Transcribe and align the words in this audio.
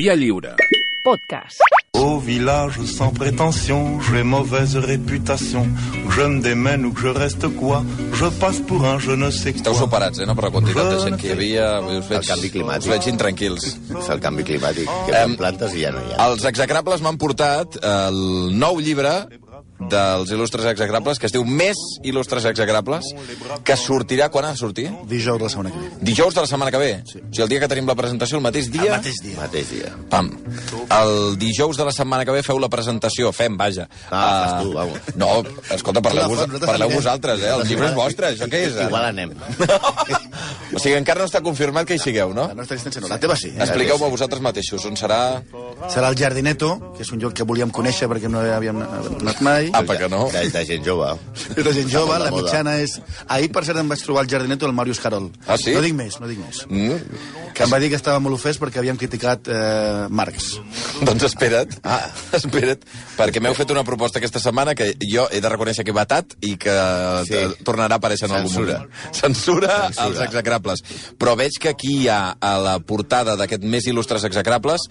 Via 0.00 0.14
lliure. 0.16 0.54
Podcast. 1.04 1.60
Au 1.92 2.18
village 2.18 2.80
sans 2.86 3.10
prétention, 3.12 4.00
j'ai 4.00 4.22
mauvaise 4.22 4.74
réputation. 4.76 5.68
Je 6.08 6.22
me 6.22 6.40
démène 6.40 6.86
ou 6.86 6.92
que 6.94 7.02
je 7.02 7.08
reste 7.08 7.46
quoi, 7.48 7.84
je 8.14 8.24
passe 8.40 8.60
pour 8.60 8.82
un 8.86 8.98
je 8.98 9.10
ne 9.10 9.30
sais 9.30 9.50
Esteu 9.50 9.70
quoi. 9.72 9.80
superats, 9.80 10.16
eh, 10.18 10.24
no? 10.24 10.34
Per 10.34 10.44
la 10.46 10.50
quantitat 10.50 10.88
de 10.88 10.98
gent 11.04 11.20
que 11.20 11.26
hi 11.26 11.32
havia. 11.34 11.66
Us 11.98 12.08
veig, 12.08 12.22
El 12.22 12.28
canvi 12.30 12.50
climàtic. 12.54 12.86
Us 12.88 12.88
veig 12.94 13.08
intranquils. 13.12 13.66
És 14.00 14.08
el 14.16 14.20
canvi 14.24 14.46
climàtic, 14.48 14.88
que 15.10 15.20
um, 15.26 15.36
plantes 15.36 15.76
i 15.76 15.84
ja 15.84 15.92
no 15.92 16.00
hi 16.00 16.14
ha. 16.16 16.30
Els 16.30 16.48
execrables 16.48 17.04
m'han 17.04 17.20
portat 17.20 17.76
el 17.84 18.24
nou 18.56 18.80
llibre 18.80 19.12
dels 19.88 20.30
il·lustres 20.34 20.66
execrables, 20.72 21.18
que 21.18 21.28
es 21.28 21.34
diu 21.34 21.44
Més 21.44 21.78
il·lustres 22.04 22.44
execrables, 22.50 23.08
que 23.64 23.76
sortirà... 23.80 24.28
Quan 24.30 24.46
ha 24.46 24.52
de 24.54 24.60
sortir? 24.60 24.88
Dijous 25.08 25.40
de 25.40 25.46
la 25.46 25.50
setmana 25.50 25.70
que 25.72 25.80
ve. 25.80 26.04
Dijous 26.04 26.34
de 26.36 26.44
la 26.44 26.50
setmana 26.50 26.70
que 26.70 26.80
ve. 26.82 26.90
Sí. 27.08 27.18
O 27.20 27.30
sigui, 27.30 27.44
el 27.46 27.52
dia 27.54 27.60
que 27.64 27.70
tenim 27.72 27.88
la 27.88 27.96
presentació, 27.98 28.38
el 28.38 28.44
mateix 28.44 28.70
dia... 28.72 28.90
El 28.90 28.96
mateix 28.98 29.20
dia. 29.24 29.36
Mateix 29.40 29.72
dia. 29.72 29.92
Pam. 30.12 30.30
El 30.98 31.38
dijous 31.40 31.80
de 31.80 31.88
la 31.88 31.94
setmana 31.96 32.26
que 32.28 32.36
ve 32.36 32.44
feu 32.46 32.60
la 32.62 32.70
presentació. 32.72 33.32
Fem, 33.36 33.56
vaja. 33.60 33.88
Ah, 34.10 34.20
fas 34.20 34.64
tu, 34.64 34.74
vamos. 34.76 35.10
No, 35.20 35.30
escolta, 35.76 36.02
parleu, 36.04 36.28
vos, 36.30 36.44
parleu 36.66 36.92
vosaltres, 36.92 37.42
eh? 37.42 37.54
El 37.56 37.66
llibre 37.68 37.90
és 37.90 37.96
vostre, 37.96 38.34
això 38.34 38.50
què 38.50 38.64
és? 38.68 38.76
ara? 38.76 38.88
Igual 38.90 39.08
anem. 39.10 39.34
o 40.76 40.82
sigui, 40.82 40.96
encara 40.98 41.24
no 41.24 41.30
està 41.30 41.42
confirmat 41.44 41.88
que 41.88 41.96
hi 41.96 42.02
sigueu, 42.02 42.34
no? 42.36 42.48
La 42.52 42.58
nostra 42.62 42.78
distància 42.78 43.02
no, 43.02 43.10
la 43.10 43.20
teva 43.22 43.38
sí. 43.40 43.52
Eh? 43.54 43.62
Expliqueu-me 43.64 44.10
vosaltres 44.12 44.42
mateixos, 44.44 44.86
on 44.88 44.98
serà... 45.00 45.20
Serà 45.88 46.10
el 46.12 46.16
Jardineto, 46.18 46.74
que 46.96 47.02
és 47.02 47.10
un 47.14 47.20
lloc 47.22 47.32
que 47.36 47.44
volíem 47.48 47.70
conèixer 47.72 48.08
perquè 48.10 48.28
no 48.28 48.42
havíem 48.44 48.80
anat 48.84 49.40
mai. 49.40 49.70
Apa, 49.72 49.96
que 49.96 50.08
no? 50.12 50.26
De, 50.32 50.42
de 50.52 50.64
gent 50.68 50.84
jove. 50.84 51.08
És 51.56 51.64
de 51.64 51.72
gent 51.72 51.88
jove, 51.92 52.18
La 52.20 52.30
mitjana 52.34 52.76
és... 52.82 52.98
Ahir, 53.32 53.48
per 53.54 53.62
cert, 53.64 53.80
em 53.80 53.88
vaig 53.88 54.02
trobar 54.04 54.24
el 54.26 54.30
Jardineto 54.30 54.68
el 54.68 54.74
Màrius 54.76 55.00
Carol. 55.00 55.30
Ah, 55.46 55.56
sí? 55.60 55.72
No 55.74 55.80
dic 55.84 55.94
més, 55.96 56.18
no 56.20 56.28
dic 56.28 56.38
més. 56.42 56.62
Mm? 56.68 57.50
Que 57.56 57.64
em 57.64 57.72
va 57.72 57.80
dir 57.82 57.88
que 57.92 57.98
estava 57.98 58.20
molt 58.22 58.36
ofès 58.36 58.60
perquè 58.60 58.82
havíem 58.82 58.98
criticat 59.00 59.48
eh, 59.50 60.06
Marx. 60.10 60.50
Doncs 61.00 61.24
espera't, 61.30 61.78
ah. 61.84 62.02
espera't, 62.38 62.84
perquè 63.16 63.40
m'heu 63.42 63.56
fet 63.58 63.72
una 63.74 63.84
proposta 63.86 64.20
aquesta 64.20 64.42
setmana 64.42 64.76
que 64.78 64.92
jo 65.02 65.26
he 65.32 65.40
de 65.40 65.50
reconèixer 65.52 65.84
que 65.86 65.94
he 65.94 65.96
batat 65.96 66.36
i 66.44 66.56
que 66.60 66.76
Sí. 67.26 67.34
sí. 67.34 67.64
tornarà 67.66 67.96
a 67.96 68.00
aparèixer 68.00 68.28
en 68.28 68.36
algun 68.36 68.52
moment. 68.52 68.86
Censura. 69.12 69.70
Censura. 69.90 70.04
als 70.04 70.20
execrables. 70.24 70.82
Però 71.20 71.34
veig 71.36 71.56
que 71.60 71.72
aquí 71.72 71.96
hi 72.02 72.08
ha 72.12 72.36
a 72.40 72.52
la 72.62 72.76
portada 72.80 73.34
d'aquest 73.36 73.64
més 73.64 73.86
il·lustres 73.90 74.24
execrables 74.28 74.86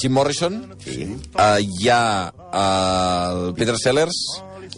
Jim 0.00 0.07
Morrison, 0.08 0.74
Sí. 0.84 1.04
uh, 1.34 1.56
hi 1.60 1.88
ha 1.88 2.32
uh, 2.32 3.48
el 3.48 3.54
Peter 3.54 3.76
Sellers, 3.78 4.16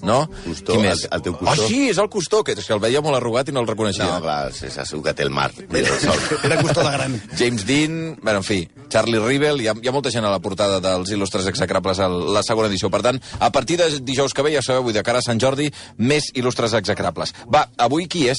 no? 0.03 0.31
Custó, 0.45 0.73
Qui 0.73 0.79
més? 0.81 1.03
el- 1.05 1.11
el 1.19 1.23
teu 1.23 1.35
custó. 1.37 1.65
Oh, 1.65 1.69
sí, 1.69 1.89
és 1.91 1.99
el 1.99 2.09
Custó, 2.09 2.43
que, 2.45 2.53
és 2.57 2.65
que 2.65 2.73
el 2.73 2.81
veia 2.81 3.03
molt 3.05 3.17
arrugat 3.19 3.49
i 3.51 3.53
no 3.53 3.61
el 3.61 3.67
reconeixia. 3.69 4.07
No, 4.07 4.21
clar, 4.25 4.49
és, 4.49 4.63
és 4.65 4.79
segur 4.89 5.03
que 5.05 5.13
té 5.15 5.23
el 5.27 5.31
mar. 5.35 5.51
Sol. 5.53 6.21
Era 6.45 6.57
costó 6.63 6.81
de 6.87 6.91
gran. 6.95 7.19
James 7.37 7.67
Dean, 7.67 8.19
bueno, 8.23 8.39
en 8.39 8.45
fi, 8.45 8.69
Charlie 8.89 9.21
Rivel, 9.21 9.61
hi 9.61 9.69
ha, 9.69 9.75
hi 9.77 9.89
ha 9.89 9.93
molta 9.93 10.11
gent 10.15 10.25
a 10.25 10.31
la 10.33 10.39
portada 10.41 10.81
dels 10.81 11.11
il·lustres 11.13 11.47
execrables 11.51 11.99
a 12.01 12.09
la 12.09 12.43
segona 12.43 12.69
edició. 12.73 12.89
Per 12.91 13.03
tant, 13.03 13.21
a 13.41 13.51
partir 13.53 13.77
de 13.77 13.91
dijous 14.01 14.33
que 14.33 14.43
ve, 14.47 14.55
ja 14.57 14.63
sabeu, 14.65 14.89
de 14.93 15.03
cara 15.03 15.19
a 15.21 15.27
Sant 15.27 15.39
Jordi, 15.43 15.69
més 15.99 16.31
il·lustres 16.35 16.73
execrables. 16.81 17.35
Va, 17.53 17.67
avui 17.77 18.09
qui 18.09 18.29
és? 18.33 18.39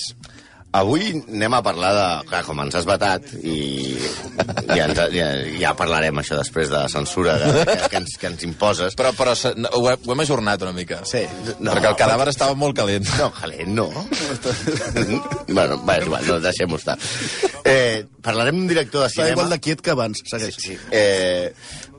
Avui 0.71 1.09
anem 1.27 1.53
a 1.57 1.59
parlar 1.65 1.89
de... 1.97 2.03
Clar, 2.29 2.41
com 2.47 2.61
ens 2.63 2.75
has 2.79 2.85
vetat, 2.87 3.25
i 3.43 3.97
ja, 4.71 4.85
ens, 4.85 5.01
ja, 5.11 5.25
ja 5.59 5.73
parlarem 5.75 6.21
això 6.21 6.37
després 6.39 6.69
de 6.71 6.77
la 6.77 6.87
censura 6.91 7.33
que, 7.41 7.65
que, 7.67 7.75
que, 7.91 7.99
ens, 7.99 8.13
que 8.21 8.29
ens 8.31 8.45
imposes. 8.47 8.95
Però, 8.95 9.11
però 9.17 9.33
se- 9.35 9.51
no, 9.59 9.67
ho, 9.75 9.81
he- 9.91 9.97
ho 9.99 10.13
hem 10.15 10.23
ajornat 10.23 10.63
una 10.63 10.71
mica. 10.77 11.01
Sí. 11.09 11.25
No, 11.59 11.73
perquè 11.75 11.91
el 11.91 11.97
cadàver 11.99 12.29
estava 12.31 12.55
molt 12.55 12.77
calent. 12.79 13.03
No, 13.19 13.27
calent, 13.35 13.73
no. 13.75 13.89
bueno, 15.57 15.81
va, 15.85 15.97
és 15.99 16.05
igual, 16.07 16.25
no, 16.27 16.39
deixem-ho 16.43 16.79
estar. 16.79 16.95
Eh, 17.67 18.05
parlarem 18.23 18.55
d'un 18.61 18.69
director 18.71 19.03
de 19.03 19.09
Està 19.11 19.21
cinema... 19.25 19.35
igual 19.41 19.53
de 19.55 19.59
quiet 19.67 19.83
que 19.83 19.91
abans, 19.93 20.23
segueix. 20.31 20.55
Sí, 20.55 20.73
sí. 20.73 20.79
Eh, 20.91 21.51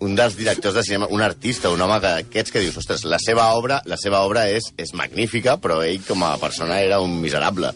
un 0.03 0.17
dels 0.19 0.34
directors 0.36 0.75
de 0.75 0.83
cinema, 0.83 1.06
un 1.11 1.22
artista, 1.22 1.70
un 1.70 1.81
home 1.81 2.00
que 2.03 2.11
aquests 2.25 2.53
que 2.53 2.62
dius, 2.64 2.77
ostres, 2.81 3.05
la 3.06 3.20
seva 3.22 3.47
obra, 3.55 3.78
la 3.86 3.98
seva 4.00 4.25
obra 4.27 4.48
és, 4.50 4.72
és 4.81 4.92
magnífica, 4.98 5.56
però 5.62 5.78
ell 5.86 6.03
com 6.06 6.25
a 6.27 6.34
persona 6.42 6.81
era 6.82 6.99
un 7.00 7.15
miserable. 7.22 7.71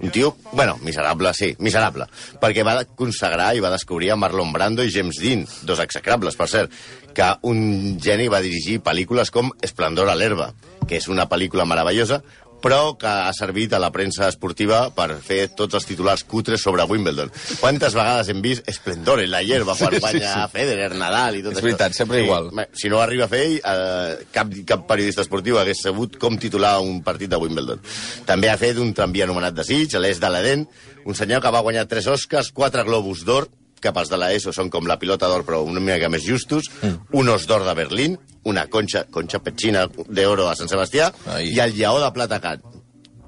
Un 0.00 0.12
tio, 0.14 0.34
bueno, 0.52 0.78
miserable, 0.82 1.32
sí, 1.36 1.52
miserable, 1.60 2.08
perquè 2.40 2.64
va 2.64 2.78
consagrar 2.96 3.52
i 3.54 3.64
va 3.64 3.74
descobrir 3.74 4.10
a 4.12 4.20
Marlon 4.20 4.54
Brando 4.56 4.84
i 4.84 4.92
James 4.92 5.20
Dean, 5.20 5.44
dos 5.68 5.82
execrables, 5.84 6.38
per 6.40 6.48
cert, 6.48 6.80
que 7.16 7.28
un 7.48 8.00
geni 8.02 8.30
va 8.32 8.42
dirigir 8.44 8.80
pel·lícules 8.84 9.32
com 9.32 9.52
Esplendor 9.64 10.08
a 10.12 10.16
l'herba, 10.16 10.50
que 10.88 10.96
és 11.00 11.08
una 11.12 11.28
pel·lícula 11.28 11.68
meravellosa, 11.68 12.22
però 12.62 12.96
que 12.98 13.06
ha 13.06 13.32
servit 13.36 13.72
a 13.76 13.78
la 13.78 13.90
premsa 13.92 14.28
esportiva 14.28 14.90
per 14.96 15.18
fer 15.22 15.48
tots 15.54 15.74
els 15.78 15.86
titulars 15.86 16.24
cutres 16.24 16.62
sobre 16.62 16.84
Wimbledon. 16.88 17.30
Quantes 17.60 17.94
vegades 17.94 18.28
hem 18.32 18.40
vist 18.42 18.66
Esplendor 18.68 19.20
en 19.22 19.30
la 19.30 19.42
hierba 19.42 19.74
quan 19.76 19.90
Sí, 19.92 19.96
sí, 19.96 20.00
guanya 20.00 20.32
sí. 20.46 20.52
Federer, 20.52 20.94
Nadal 20.96 21.36
i 21.36 21.42
tot 21.44 21.52
És 21.52 21.58
això. 21.58 21.64
veritat, 21.68 21.92
sempre 21.94 22.22
igual. 22.24 22.50
bé, 22.52 22.68
Si 22.72 22.88
no 22.88 23.00
arriba 23.00 23.24
a 23.24 23.28
fer 23.28 23.42
ell, 23.46 23.60
eh, 23.64 24.26
cap, 24.32 24.50
cap 24.66 24.86
periodista 24.88 25.22
esportiu 25.22 25.58
hagués 25.58 25.82
sabut 25.82 26.16
com 26.18 26.38
titular 26.38 26.78
un 26.80 27.02
partit 27.02 27.30
de 27.30 27.36
Wimbledon. 27.36 27.80
També 28.26 28.50
ha 28.50 28.56
fet 28.58 28.78
un 28.78 28.92
tramvia 28.94 29.24
anomenat 29.24 29.54
Desig, 29.54 29.94
a 29.94 29.98
l'est 30.00 30.20
de 30.20 30.30
l'Eden, 30.30 30.66
un 31.04 31.14
senyor 31.14 31.40
que 31.42 31.50
va 31.50 31.60
guanyar 31.62 31.86
tres 31.86 32.06
Oscars, 32.06 32.50
quatre 32.52 32.82
Globus 32.84 33.24
d'Or, 33.24 33.48
que 33.80 33.92
pels 33.92 34.08
de 34.10 34.16
l'ESO 34.18 34.52
són 34.52 34.70
com 34.70 34.86
la 34.86 34.98
pilota 34.98 35.28
d'or, 35.28 35.44
però 35.44 35.62
una 35.64 35.80
mica 35.80 36.08
més 36.08 36.24
justos, 36.24 36.70
Mm. 36.82 36.96
un 37.12 37.28
os 37.28 37.46
d'or 37.46 37.64
de 37.64 37.74
Berlín, 37.74 38.18
una 38.44 38.66
conxa, 38.68 39.04
conxa 39.10 39.38
petxina 39.42 39.86
d'oro 40.08 40.48
a 40.48 40.54
Sant 40.56 40.68
Sebastià, 40.68 41.12
Ai. 41.26 41.52
i 41.54 41.60
el 41.60 41.74
lleó 41.74 42.00
de 42.00 42.10
plata 42.12 42.40
que 42.40 42.58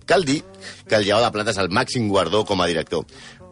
Cal 0.08 0.24
dir 0.24 0.42
que 0.88 0.94
el 0.96 1.04
Lleó 1.04 1.20
de 1.20 1.30
Plata 1.30 1.50
és 1.50 1.58
el 1.58 1.68
màxim 1.68 2.08
guardó 2.08 2.42
com 2.48 2.62
a 2.62 2.66
director. 2.66 3.04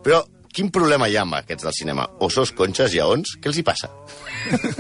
Però 0.03 0.23
quin 0.57 0.71
problema 0.73 1.05
hi 1.05 1.19
ha 1.19 1.23
amb 1.27 1.37
aquests 1.37 1.67
del 1.67 1.75
cinema? 1.77 2.07
Osos, 2.25 2.55
conxes, 2.57 2.95
lleons? 2.95 3.35
Què 3.43 3.51
els 3.51 3.59
hi 3.61 3.65
passa? 3.67 3.91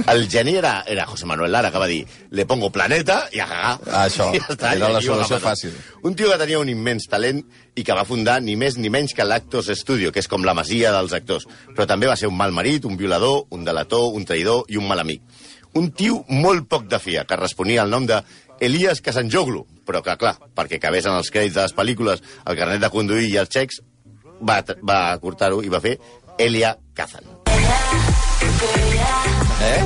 El 0.08 0.24
geni 0.32 0.54
era, 0.56 0.78
era 0.88 1.04
José 1.10 1.26
Manuel 1.28 1.52
Lara, 1.52 1.68
que 1.74 1.82
va 1.82 1.88
dir 1.90 1.98
le 2.32 2.46
pongo 2.48 2.70
planeta 2.72 3.18
i 3.36 3.42
a 3.44 3.48
cagar. 3.50 3.72
Ah, 3.90 4.06
això. 4.06 4.30
I 4.36 4.40
ja 4.40 4.54
està, 4.54 4.70
Era 4.78 4.88
la 4.94 5.02
solució 5.04 5.36
fàcil. 5.42 5.74
Un 6.08 6.16
tio 6.16 6.30
que 6.30 6.38
tenia 6.40 6.62
un 6.62 6.70
immens 6.72 7.10
talent 7.12 7.42
i 7.76 7.84
que 7.84 7.96
va 7.98 8.06
fundar 8.08 8.38
ni 8.40 8.54
més 8.56 8.78
ni 8.80 8.88
menys 8.92 9.12
que 9.12 9.26
l'Actors 9.26 9.68
Studio, 9.76 10.14
que 10.14 10.22
és 10.24 10.30
com 10.32 10.46
la 10.48 10.54
masia 10.56 10.94
dels 10.94 11.12
actors. 11.18 11.44
Però 11.74 11.84
també 11.90 12.08
va 12.08 12.16
ser 12.16 12.30
un 12.30 12.38
mal 12.38 12.56
marit, 12.56 12.88
un 12.88 12.96
violador, 12.96 13.44
un 13.52 13.68
delator, 13.68 14.14
un 14.16 14.24
traïdor 14.24 14.64
i 14.72 14.80
un 14.80 14.88
mal 14.88 15.04
amic. 15.04 15.26
Un 15.76 15.90
tio 15.92 16.22
molt 16.32 16.70
poc 16.72 16.86
de 16.88 17.02
fia, 17.02 17.26
que 17.28 17.36
responia 17.36 17.82
al 17.82 17.92
nom 17.92 18.06
de 18.08 18.22
Elias 18.64 19.04
Casanjoglu, 19.04 19.66
però 19.84 20.00
que, 20.00 20.16
clar, 20.16 20.38
perquè 20.56 20.80
cabés 20.80 21.04
en 21.04 21.18
els 21.18 21.28
crèdits 21.28 21.58
de 21.58 21.66
les 21.66 21.76
pel·lícules, 21.76 22.24
el 22.48 22.56
carnet 22.56 22.80
de 22.80 22.90
conduir 22.94 23.28
i 23.28 23.36
els 23.42 23.52
xecs, 23.52 23.82
va, 24.40 24.60
va 24.82 25.00
cortar-ho 25.22 25.62
i 25.62 25.68
va 25.72 25.80
fer 25.80 25.96
Elia 26.38 26.76
Kazan. 26.94 27.24
Eh? 29.66 29.80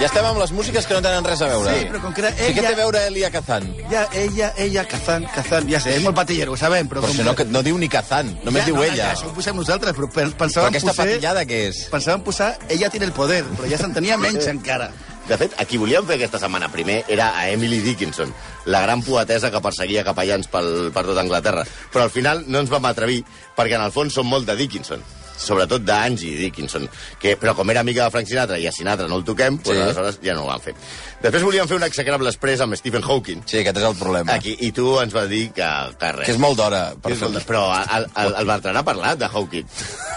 Ja 0.00 0.06
estem 0.08 0.24
amb 0.24 0.38
les 0.40 0.52
músiques 0.56 0.86
que 0.88 0.94
no 0.96 1.02
tenen 1.04 1.26
res 1.26 1.42
a 1.44 1.48
veure. 1.50 1.72
Sí, 1.76 1.88
però 1.90 1.98
com 2.00 2.14
que 2.16 2.22
era 2.22 2.30
Sí 2.32 2.54
que 2.54 2.60
ella- 2.62 2.68
té 2.70 2.72
a 2.72 2.76
veure 2.78 3.02
Elia 3.10 3.28
Kazan. 3.30 3.66
Ja, 3.90 4.06
ella, 4.16 4.52
ella, 4.56 4.84
Kazan, 4.88 5.26
Kazan, 5.34 5.68
ja 5.68 5.80
sé, 5.82 5.96
és 5.98 6.02
molt 6.02 6.16
patillero, 6.16 6.54
ho 6.54 6.56
sabem, 6.56 6.88
però... 6.88 7.02
Però 7.02 7.10
com 7.10 7.16
si 7.18 7.26
no, 7.26 7.34
que 7.36 7.44
no 7.44 7.60
diu 7.66 7.76
ni 7.76 7.88
Kazan, 7.92 8.30
només 8.46 8.62
ja, 8.62 8.66
diu 8.70 8.76
no, 8.78 8.84
ella. 8.86 8.96
Ja, 8.96 9.10
això 9.12 9.28
ho 9.28 9.34
posem 9.36 9.56
nosaltres, 9.60 9.92
però 9.98 10.08
pen- 10.08 10.32
Però 10.32 10.46
pensàvem 10.46 10.70
aquesta 10.72 10.94
posar... 10.94 11.04
patillada 11.10 11.44
què 11.44 11.58
és? 11.68 11.82
Pensàvem 11.92 12.22
posar 12.24 12.54
Ella 12.70 12.88
tiene 12.88 13.06
el 13.10 13.12
poder, 13.12 13.42
però 13.58 13.68
ja 13.68 13.76
s'entenia 13.82 14.16
menys 14.16 14.46
encara. 14.48 14.88
De 15.28 15.36
fet, 15.38 15.54
a 15.62 15.66
qui 15.68 15.78
volíem 15.78 16.06
fer 16.08 16.16
aquesta 16.16 16.40
setmana 16.42 16.70
primer 16.72 17.02
era 17.08 17.30
a 17.38 17.46
Emily 17.52 17.78
Dickinson, 17.84 18.32
la 18.66 18.80
gran 18.82 19.04
poetesa 19.06 19.52
que 19.52 19.62
perseguia 19.62 20.04
capellans 20.06 20.50
pel, 20.50 20.90
per 20.94 21.04
tota 21.06 21.22
Anglaterra. 21.22 21.64
Però 21.92 22.08
al 22.08 22.10
final 22.14 22.44
no 22.48 22.62
ens 22.64 22.72
vam 22.72 22.88
atrevir, 22.90 23.22
perquè 23.56 23.78
en 23.78 23.86
el 23.86 23.94
fons 23.94 24.16
som 24.16 24.26
molt 24.26 24.48
de 24.48 24.58
Dickinson 24.58 25.04
sobretot 25.40 25.82
d'Angie 25.86 26.36
Dickinson, 26.36 26.86
que, 27.20 27.34
però 27.40 27.54
com 27.56 27.70
era 27.72 27.80
amiga 27.80 28.04
de 28.04 28.12
Frank 28.12 28.28
Sinatra 28.28 28.58
i 28.60 28.66
a 28.68 28.72
Sinatra 28.74 29.08
no 29.08 29.20
el 29.20 29.24
toquem, 29.24 29.58
sí. 29.58 29.70
Sí. 29.70 29.72
doncs 29.72 29.86
aleshores 29.86 30.20
ja 30.24 30.36
no 30.36 30.44
ho 30.44 30.50
vam 30.50 30.62
fer. 30.64 30.74
Després 31.22 31.44
volíem 31.46 31.68
fer 31.70 31.78
un 31.80 31.86
execrable 31.88 32.28
express 32.28 32.64
amb 32.64 32.76
Stephen 32.78 33.04
Hawking, 33.06 33.44
Sí, 33.48 33.60
aquest 33.62 33.80
és 33.80 33.88
el 33.88 33.96
problema. 33.98 34.36
aquí, 34.36 34.56
i 34.60 34.72
tu 34.76 34.92
ens 35.00 35.16
vas 35.16 35.28
dir 35.32 35.46
que, 35.56 35.68
que 36.00 36.12
res. 36.18 36.28
Que 36.28 36.36
és 36.36 36.40
molt 36.42 36.60
d'hora. 36.60 36.82
Per 37.00 37.14
fer... 37.14 37.28
molt 37.28 37.46
Però 37.48 37.66
el, 37.80 38.08
el, 38.24 38.34
el 38.42 38.50
Bertran 38.52 38.76
ha 38.76 38.86
parlat 38.86 39.20
de 39.20 39.30
Hawking 39.32 39.68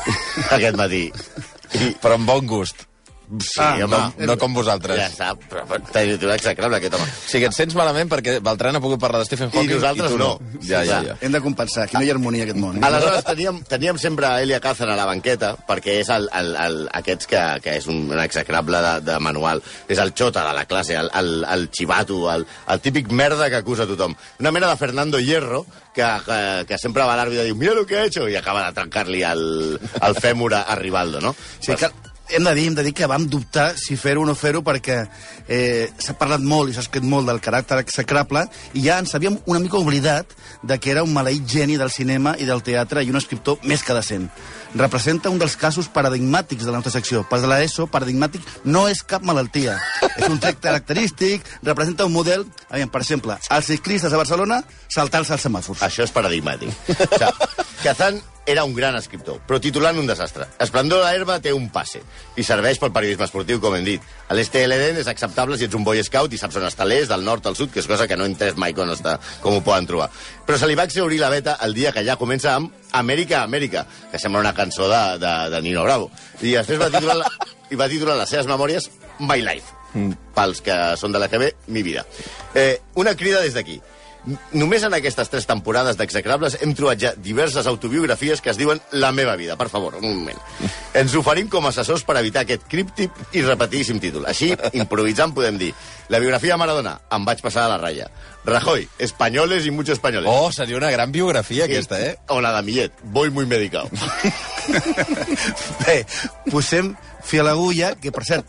aquest 0.58 0.80
matí. 0.80 1.06
I, 1.74 1.94
Però 2.04 2.20
amb 2.20 2.30
bon 2.30 2.50
gust. 2.50 2.88
Sí, 3.40 3.60
Ah, 3.60 3.76
home, 3.84 3.88
No, 3.88 4.26
no 4.28 4.38
com 4.38 4.54
vosaltres. 4.54 4.98
ja 4.98 5.08
està, 5.08 5.30
però, 5.50 5.64
un 5.68 6.32
execrable 6.34 6.78
aquest 6.78 6.94
home. 6.94 7.04
O 7.04 7.30
sigui, 7.30 7.46
et 7.46 7.54
sents 7.54 7.76
malament 7.76 8.10
perquè 8.10 8.40
Beltran 8.44 8.76
ha 8.76 8.82
pogut 8.82 9.00
parlar 9.00 9.20
de 9.22 9.26
Stephen 9.26 9.50
Hawking 9.54 9.76
nosaltres 9.76 10.12
tu 10.12 10.18
no. 10.18 10.40
Ja, 10.62 10.84
ja, 10.86 11.02
ja. 11.04 11.16
Hem 11.22 11.32
de 11.32 11.42
compensar, 11.42 11.84
aquí 11.86 11.98
no 11.98 12.04
hi 12.04 12.10
ha 12.10 12.14
harmonia 12.14 12.44
aquest 12.44 12.58
món. 12.60 12.78
Eh? 12.78 12.86
Aleshores 12.86 13.24
teníem, 13.26 13.64
teníem 13.64 13.98
sempre 13.98 14.26
a 14.28 14.42
Elia 14.42 14.60
Kazan 14.60 14.90
a 14.90 14.96
la 14.96 15.06
banqueta, 15.06 15.56
perquè 15.68 16.00
és 16.02 16.10
el, 16.10 16.30
el, 16.34 16.56
el, 16.56 16.78
aquests 16.94 17.28
que, 17.28 17.44
que 17.64 17.78
és 17.78 17.88
un, 17.88 18.04
un 18.12 18.20
execrable 18.20 18.82
de, 18.82 18.94
de 19.02 19.20
manual. 19.20 19.62
És 19.88 20.00
el 20.00 20.14
xota 20.14 20.46
de 20.48 20.54
la 20.54 20.66
classe, 20.66 20.96
el, 20.96 21.10
el, 21.14 21.44
el 21.50 21.70
xivato, 21.72 22.32
el, 22.32 22.46
el 22.68 22.80
típic 22.82 23.12
merda 23.12 23.50
que 23.50 23.58
acusa 23.64 23.88
tothom. 23.88 24.16
Una 24.40 24.52
mena 24.52 24.70
de 24.70 24.78
Fernando 24.78 25.20
Hierro, 25.20 25.66
que, 25.94 26.06
que, 26.26 26.66
que 26.68 26.78
sempre 26.78 27.04
va 27.04 27.14
a 27.14 27.18
l'àrbitre 27.18 27.44
i 27.44 27.52
diu 27.52 27.56
mira 27.56 27.74
lo 27.74 27.86
que 27.86 28.00
he 28.02 28.06
hecho, 28.06 28.28
i 28.30 28.36
acaba 28.36 28.66
de 28.68 28.74
trencar-li 28.74 29.22
el, 29.24 29.80
el 30.02 30.16
fèmur 30.16 30.54
a, 30.56 30.64
Rivaldo, 30.76 31.22
no? 31.22 31.36
Sí, 31.60 31.76
que 31.76 31.90
hem 32.30 32.44
de 32.44 32.54
dir, 32.56 32.68
hem 32.68 32.76
de 32.76 32.84
dir 32.84 32.94
que 32.94 33.08
vam 33.10 33.28
dubtar 33.28 33.74
si 33.78 33.98
fer-ho 34.00 34.24
o 34.24 34.26
no 34.26 34.36
fer-ho 34.36 34.64
perquè 34.64 35.02
eh, 35.48 35.92
s'ha 36.00 36.16
parlat 36.18 36.42
molt 36.42 36.72
i 36.72 36.76
s'ha 36.76 36.86
escrit 36.86 37.06
molt 37.06 37.28
del 37.28 37.42
caràcter 37.44 37.78
execrable 37.82 38.46
i 38.74 38.86
ja 38.88 38.98
ens 39.02 39.14
havíem 39.16 39.38
una 39.46 39.60
mica 39.60 39.78
oblidat 39.78 40.32
de 40.64 40.80
que 40.80 40.92
era 40.92 41.04
un 41.04 41.14
maleït 41.14 41.46
geni 41.50 41.78
del 41.78 41.92
cinema 41.92 42.36
i 42.40 42.48
del 42.50 42.64
teatre 42.64 43.04
i 43.04 43.12
un 43.12 43.20
escriptor 43.20 43.60
més 43.64 43.84
que 43.84 43.94
decent. 43.94 44.30
representa 44.74 45.30
un 45.30 45.38
dels 45.38 45.56
casos 45.56 45.88
paradigmàtics 45.88 46.66
de 46.66 46.72
la 46.72 46.80
nostra 46.80 46.92
secció. 46.92 47.26
De 47.30 47.48
l'ESO, 47.48 47.88
paradigmàtic 47.88 48.42
no 48.66 48.88
és 48.90 49.04
cap 49.04 49.22
malaltia. 49.22 49.78
és 50.18 50.28
un 50.30 50.40
tret 50.40 50.60
característic, 50.60 51.46
representa 51.62 52.06
un 52.06 52.14
model... 52.14 52.46
Aviam, 52.70 52.90
per 52.90 53.02
exemple, 53.02 53.38
els 53.38 53.66
ciclistes 53.70 54.14
a 54.14 54.18
Barcelona 54.18 54.64
saltar-se 54.90 55.34
els 55.34 55.46
semàfors. 55.46 55.84
Això 55.86 56.08
és 56.08 56.14
paradigmàtic. 56.16 56.74
O 56.90 56.96
sigui, 56.96 57.60
Kazan 57.84 58.22
era 58.46 58.64
un 58.64 58.74
gran 58.76 58.96
escriptor, 59.00 59.40
però 59.48 59.60
titulant 59.62 59.98
un 60.00 60.08
desastre. 60.08 60.48
Esplendor 60.64 61.04
de 61.04 61.12
l'herba 61.12 61.38
té 61.44 61.54
un 61.56 61.70
passe 61.72 62.02
i 62.36 62.44
serveix 62.44 62.80
pel 62.82 62.92
periodisme 62.96 63.28
esportiu, 63.28 63.62
com 63.64 63.76
hem 63.78 63.86
dit. 63.88 64.04
A 64.28 64.36
l'est 64.36 64.54
de 64.54 64.66
l'Eden 64.68 65.00
és 65.00 65.08
acceptable 65.08 65.58
si 65.58 65.68
ets 65.70 65.78
un 65.78 65.86
boy 65.88 66.04
scout 66.04 66.34
i 66.34 66.40
saps 66.40 66.58
on 66.60 66.68
està 66.68 66.88
l'est, 66.88 67.10
del 67.12 67.24
nord, 67.24 67.46
al 67.48 67.56
sud, 67.56 67.72
que 67.72 67.80
és 67.80 67.88
cosa 67.88 68.08
que 68.10 68.18
no 68.20 68.28
he 68.28 68.32
entès 68.32 68.58
mai 68.60 68.76
com, 68.76 68.92
està, 68.92 69.16
com 69.44 69.56
ho 69.56 69.64
poden 69.64 69.88
trobar. 69.88 70.10
Però 70.48 70.60
se 70.60 70.68
li 70.68 70.76
va 70.80 70.88
exaurir 70.90 71.22
la 71.22 71.32
beta 71.32 71.58
el 71.64 71.76
dia 71.78 71.94
que 71.96 72.04
ja 72.04 72.20
comença 72.20 72.58
amb 72.58 72.74
Amèrica, 73.00 73.44
Amèrica, 73.48 73.86
que 74.12 74.20
sembla 74.20 74.44
una 74.44 74.54
cançó 74.58 74.90
de, 74.92 75.04
de, 75.24 75.34
de 75.54 75.64
Nino 75.64 75.88
Bravo. 75.88 76.12
I 76.42 76.58
després 76.60 76.82
va 76.82 76.92
titular, 76.92 77.18
la, 77.24 77.32
i 77.74 77.80
va 77.80 77.90
titular 77.92 78.20
les 78.20 78.36
seves 78.36 78.52
memòries 78.52 78.92
My 79.24 79.40
Life. 79.42 79.80
Mm. 79.94 80.20
Pels 80.36 80.62
que 80.66 80.78
són 81.00 81.14
de 81.14 81.22
l'EGB, 81.22 81.50
Mi 81.72 81.84
Vida. 81.86 82.04
Eh, 82.54 82.82
una 83.00 83.16
crida 83.16 83.42
des 83.42 83.56
d'aquí. 83.56 83.80
Només 84.56 84.84
en 84.88 84.94
aquestes 84.96 85.28
tres 85.28 85.46
temporades 85.50 85.98
d'Execrables 86.00 86.56
hem 86.64 86.72
trobat 86.78 87.02
ja 87.02 87.12
diverses 87.20 87.68
autobiografies 87.68 88.40
que 88.42 88.54
es 88.54 88.60
diuen 88.60 88.80
La 88.92 89.12
meva 89.12 89.36
vida. 89.36 89.58
Per 89.60 89.68
favor, 89.70 89.98
un 90.00 90.06
moment. 90.08 90.40
Ens 91.00 91.16
oferim 91.20 91.50
com 91.52 91.66
a 91.66 91.74
assessors 91.74 92.06
per 92.08 92.16
evitar 92.22 92.46
aquest 92.46 92.64
críptic 92.72 93.12
i 93.36 93.44
repetíssim 93.44 94.00
títol. 94.00 94.28
Així, 94.30 94.54
improvisant, 94.84 95.36
podem 95.36 95.60
dir 95.60 95.74
La 96.14 96.20
biografia 96.24 96.56
de 96.56 96.62
Maradona, 96.62 96.98
em 97.16 97.26
vaig 97.28 97.42
passar 97.44 97.66
a 97.66 97.74
la 97.74 97.80
ratlla. 97.82 98.10
Rajoy, 98.46 98.88
españoles 99.00 99.66
y 99.66 99.72
muchos 99.72 99.94
españoles. 99.94 100.30
Oh, 100.32 100.52
seria 100.52 100.78
una 100.78 100.92
gran 100.92 101.12
biografia, 101.12 101.66
aquesta, 101.66 102.00
eh? 102.00 102.18
O 102.28 102.42
la 102.42 102.52
de 102.58 102.62
Millet, 102.64 102.92
voy 103.04 103.30
muy 103.30 103.46
medicado. 103.46 103.90
Bé, 105.86 106.06
posem 106.52 106.94
fil 107.24 107.42
a 107.42 107.48
l'agulla, 107.48 107.94
que 108.00 108.12
per 108.12 108.26
cert, 108.28 108.48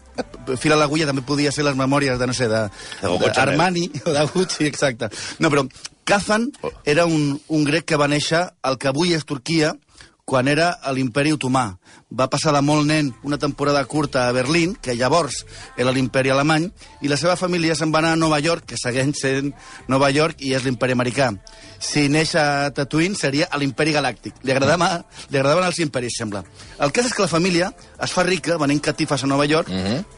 fil 0.60 0.74
a 0.74 0.78
l'agulla 0.78 1.06
també 1.08 1.24
podia 1.26 1.52
ser 1.54 1.64
les 1.66 1.76
memòries 1.78 2.18
de, 2.18 2.26
no 2.26 2.34
sé, 2.36 2.48
de, 2.50 2.66
De 3.00 3.08
Coco 3.08 3.26
de 3.26 3.32
Chanel. 3.32 3.54
Armani 3.54 3.88
o 4.04 4.14
de 4.14 4.26
Gucci, 4.34 4.66
exacte. 4.66 5.10
No, 5.38 5.50
però 5.52 5.64
Kazan 6.04 6.50
era 6.84 7.06
un, 7.06 7.40
un 7.48 7.64
grec 7.64 7.86
que 7.88 7.96
va 8.00 8.10
néixer 8.10 8.42
al 8.62 8.76
que 8.78 8.90
avui 8.90 9.14
és 9.16 9.24
Turquia, 9.24 9.72
quan 10.24 10.48
era 10.48 10.70
a 10.80 10.92
l'imperi 10.92 11.34
otomà. 11.36 11.66
Va 12.14 12.30
passar 12.32 12.54
de 12.54 12.62
molt 12.64 12.86
nen 12.88 13.10
una 13.28 13.38
temporada 13.38 13.84
curta 13.84 14.24
a 14.26 14.32
Berlín, 14.32 14.74
que 14.80 14.94
llavors 14.96 15.42
era 15.76 15.92
l'imperi 15.92 16.32
alemany, 16.32 16.70
i 17.04 17.10
la 17.12 17.18
seva 17.20 17.36
família 17.36 17.76
se'n 17.76 17.92
va 17.92 18.00
anar 18.00 18.14
a 18.14 18.20
Nova 18.20 18.40
York, 18.40 18.64
que 18.72 18.80
segueix 18.80 19.12
sent 19.20 19.52
Nova 19.88 20.08
York 20.14 20.40
i 20.40 20.54
és 20.56 20.64
l'imperi 20.64 20.96
americà. 20.96 21.30
Si 21.84 22.06
neix 22.08 22.32
a 22.40 22.70
Tatooine 22.72 23.18
seria 23.18 23.50
a 23.50 23.60
l'imperi 23.60 23.92
galàctic. 23.92 24.40
Li, 24.42 24.54
agradava, 24.54 25.04
li 25.28 25.38
agradaven 25.38 25.68
els 25.68 25.80
imperis, 25.84 26.16
sembla. 26.16 26.44
El 26.80 26.94
cas 26.94 27.10
és 27.10 27.12
que 27.12 27.26
la 27.26 27.28
família 27.28 27.68
es 28.00 28.14
fa 28.14 28.24
rica 28.24 28.56
venent 28.60 28.80
catifes 28.80 29.26
a 29.26 29.28
Nova 29.28 29.44
York, 29.44 29.68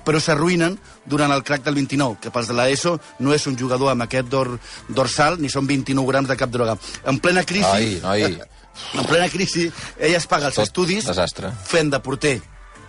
però 0.07 0.23
s'arruïnen 0.23 0.79
durant 1.05 1.35
el 1.35 1.43
crack 1.43 1.65
del 1.67 1.75
29, 1.83 2.21
que 2.23 2.31
pels 2.31 2.53
de 2.53 2.55
l'ESO 2.55 2.99
no 3.19 3.35
és 3.35 3.47
un 3.51 3.59
jugador 3.59 3.91
amb 3.91 4.07
aquest 4.07 4.31
dor, 4.31 4.55
dorsal, 4.89 5.41
ni 5.43 5.51
són 5.51 5.67
29 5.67 6.07
grams 6.13 6.31
de 6.31 6.39
cap 6.39 6.53
droga. 6.53 6.79
En 7.05 7.19
plena 7.19 7.43
crisi... 7.43 7.67
Ai, 7.67 7.97
noi. 8.05 8.55
En 8.95 9.05
plena 9.07 9.29
crisi, 9.29 9.71
ell 9.99 10.15
es 10.15 10.27
paga 10.27 10.47
els 10.47 10.55
Tot 10.57 10.65
estudis 10.69 11.05
desastre. 11.07 11.51
fent 11.65 11.91
de 11.91 12.01
porter. 12.01 12.41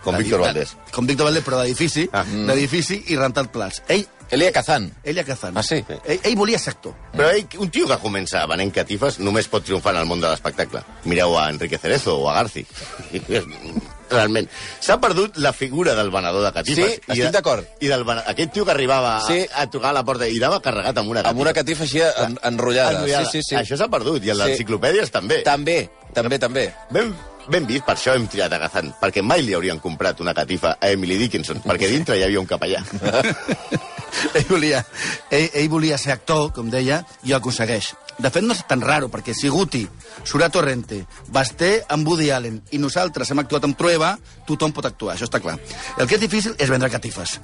Com 0.04 0.14
De- 0.16 0.22
Víctor 0.22 0.40
Valdés. 0.40 0.76
Com 0.92 1.06
Víctor 1.06 1.24
Valdés, 1.26 1.44
però 1.44 1.58
d'edifici, 1.60 2.08
Ah. 2.12 2.22
d'edifici 2.24 3.02
i 3.08 3.16
rentant 3.16 3.50
plats. 3.50 3.82
Ell, 3.88 4.06
Elia 4.30 4.52
Kazan. 4.52 4.92
ell 5.02 5.18
a 5.18 5.24
Kazan. 5.24 5.56
Ah, 5.56 5.62
sí? 5.62 5.84
Ell, 6.04 6.20
ell 6.22 6.36
volia 6.36 6.58
ser 6.58 6.74
actor. 6.74 6.94
Però 7.12 7.30
ell, 7.30 7.46
un 7.58 7.70
tio 7.70 7.86
que 7.88 7.96
comença 7.98 8.44
venent 8.46 8.70
catifes 8.72 9.18
només 9.18 9.48
pot 9.48 9.64
triomfar 9.64 9.94
en 9.94 10.00
el 10.02 10.06
món 10.06 10.20
de 10.20 10.28
l'espectacle. 10.28 10.82
Mireu 11.04 11.36
a 11.38 11.48
Enrique 11.50 11.78
Cerezo 11.78 12.18
o 12.18 12.30
a 12.30 12.34
Garci. 12.34 12.64
Realment. 14.10 14.48
S'ha 14.80 14.98
perdut 15.00 15.36
la 15.36 15.52
figura 15.52 15.94
del 15.94 16.10
venedor 16.10 16.42
de 16.44 16.52
catifes. 16.52 16.84
Sí, 16.94 17.00
estic 17.06 17.24
de- 17.24 17.30
d'acord. 17.32 17.66
I 17.80 17.88
del 17.88 18.04
aquest 18.18 18.52
tio 18.52 18.64
que 18.64 18.72
arribava 18.72 19.20
Sí. 19.26 19.46
a, 19.52 19.62
a 19.62 19.70
trucar 19.70 19.90
a 19.90 19.92
la 20.00 20.04
porta 20.04 20.26
i 20.28 20.36
anava 20.38 20.60
carregat 20.60 20.96
amb 20.98 21.10
una 21.10 21.20
catifa. 21.22 21.30
Amb 21.30 21.40
una 21.40 21.52
catifa 21.52 21.84
així 21.84 22.00
en, 22.00 22.38
enrotllada. 22.42 22.98
Enrotllada. 22.98 23.30
Sí, 23.30 23.42
sí, 23.42 23.50
sí. 23.50 23.56
Això 23.56 23.76
s'ha 23.76 23.88
perdut, 23.88 24.24
i 24.24 24.30
el 24.30 24.36
Sí. 24.56 24.64
també. 25.10 25.42
També, 25.42 25.90
també, 26.14 26.38
també. 26.38 26.74
Ben, 26.90 27.14
ben 27.48 27.66
vist, 27.66 27.84
per 27.84 27.94
això 27.96 28.14
hem 28.14 28.26
triat 28.28 28.52
a 28.52 28.58
Gazan, 28.58 28.94
perquè 29.00 29.22
mai 29.22 29.42
li 29.42 29.54
haurien 29.54 29.78
comprat 29.80 30.20
una 30.20 30.34
catifa 30.34 30.76
a 30.80 30.90
Emily 30.90 31.16
Dickinson, 31.16 31.62
perquè 31.62 31.88
dintre 31.88 32.18
hi 32.18 32.22
havia 32.22 32.40
un 32.40 32.46
capellà. 32.46 32.82
ell, 34.34 34.44
volia, 34.48 34.84
ell, 35.30 35.48
ell 35.54 35.68
volia 35.68 35.98
ser 35.98 36.12
actor, 36.12 36.52
com 36.52 36.70
deia, 36.70 37.02
i 37.24 37.32
ho 37.32 37.36
aconsegueix. 37.38 37.92
De 38.18 38.30
fet, 38.34 38.42
no 38.42 38.54
és 38.54 38.64
tan 38.66 38.80
raro, 38.82 39.06
perquè 39.12 39.34
si 39.34 39.50
Guti, 39.52 39.84
Sura 40.26 40.48
Torrente, 40.50 41.04
Basté 41.30 41.84
amb 41.88 42.08
Woody 42.08 42.32
Allen 42.34 42.56
i 42.74 42.80
nosaltres 42.82 43.30
hem 43.30 43.44
actuat 43.44 43.68
amb 43.68 43.78
Trueba, 43.78 44.16
tothom 44.48 44.74
pot 44.74 44.88
actuar, 44.88 45.14
això 45.14 45.28
està 45.28 45.38
clar. 45.42 45.54
El 45.98 46.08
que 46.08 46.18
és 46.18 46.24
difícil 46.24 46.56
és 46.58 46.72
vendre 46.72 46.90
catifes. 46.90 47.38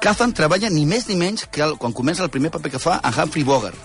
Kazan 0.00 0.32
treballa 0.32 0.70
ni 0.72 0.86
més 0.88 1.06
ni 1.10 1.14
menys 1.20 1.44
que 1.52 1.60
el, 1.60 1.76
quan 1.78 1.92
comença 1.92 2.24
el 2.24 2.32
primer 2.32 2.50
paper 2.50 2.70
que 2.72 2.80
fa 2.80 2.96
en 3.04 3.14
Humphrey 3.14 3.44
Bogart, 3.44 3.76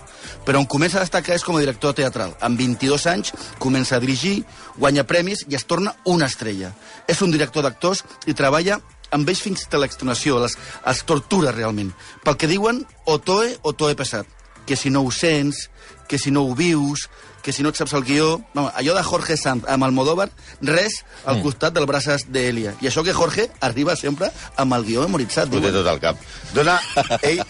però 0.46 0.62
on 0.62 0.66
comença 0.66 0.96
a 0.96 1.04
destacar 1.04 1.36
és 1.36 1.44
com 1.44 1.58
a 1.58 1.60
director 1.60 1.92
teatral. 1.94 2.32
Amb 2.40 2.58
22 2.58 3.04
anys 3.12 3.32
comença 3.62 3.98
a 3.98 4.02
dirigir, 4.02 4.40
guanya 4.80 5.04
premis 5.04 5.44
i 5.46 5.58
es 5.58 5.66
torna 5.68 5.92
una 6.08 6.26
estrella. 6.26 6.72
És 7.06 7.20
un 7.22 7.34
director 7.34 7.62
d'actors 7.66 8.02
i 8.26 8.34
treballa 8.34 8.80
amb 9.12 9.28
ells 9.28 9.44
fins 9.44 9.66
a 9.68 9.78
l'extenuació, 9.82 10.40
les, 10.42 10.56
els 10.88 11.04
tortura 11.06 11.52
realment. 11.52 11.92
Pel 12.24 12.40
que 12.40 12.50
diuen, 12.50 12.82
o 13.04 13.18
toe 13.20 13.52
o 13.62 13.76
toe 13.76 13.94
pesat. 13.94 14.26
Que 14.66 14.76
si 14.76 14.90
no 14.90 15.02
ho 15.06 15.10
sents, 15.14 15.68
que 16.08 16.18
si 16.18 16.30
no 16.30 16.42
ho 16.46 16.54
vius, 16.54 17.08
que 17.42 17.52
si 17.54 17.62
no 17.62 17.70
et 17.70 17.76
saps 17.78 17.92
el 17.94 18.02
guió... 18.02 18.40
No, 18.58 18.64
allò 18.74 18.94
de 18.96 19.02
Jorge 19.06 19.36
Sanz 19.38 19.62
amb 19.70 19.84
Almodóvar, 19.86 20.24
res 20.66 20.96
al 21.30 21.38
costat 21.44 21.76
del 21.76 21.86
braces 21.86 22.24
d'Elia. 22.34 22.72
I 22.82 22.88
això 22.90 23.04
que 23.06 23.14
Jorge 23.14 23.44
arriba 23.62 23.94
sempre 23.94 24.32
amb 24.58 24.74
el 24.74 24.82
guió 24.88 25.04
memoritzat. 25.06 25.54
Ho 25.54 25.60
té 25.62 25.70
tot 25.70 25.86
al 25.86 26.00
cap. 26.02 26.18
Dona, 26.56 26.74
ell, 27.22 27.44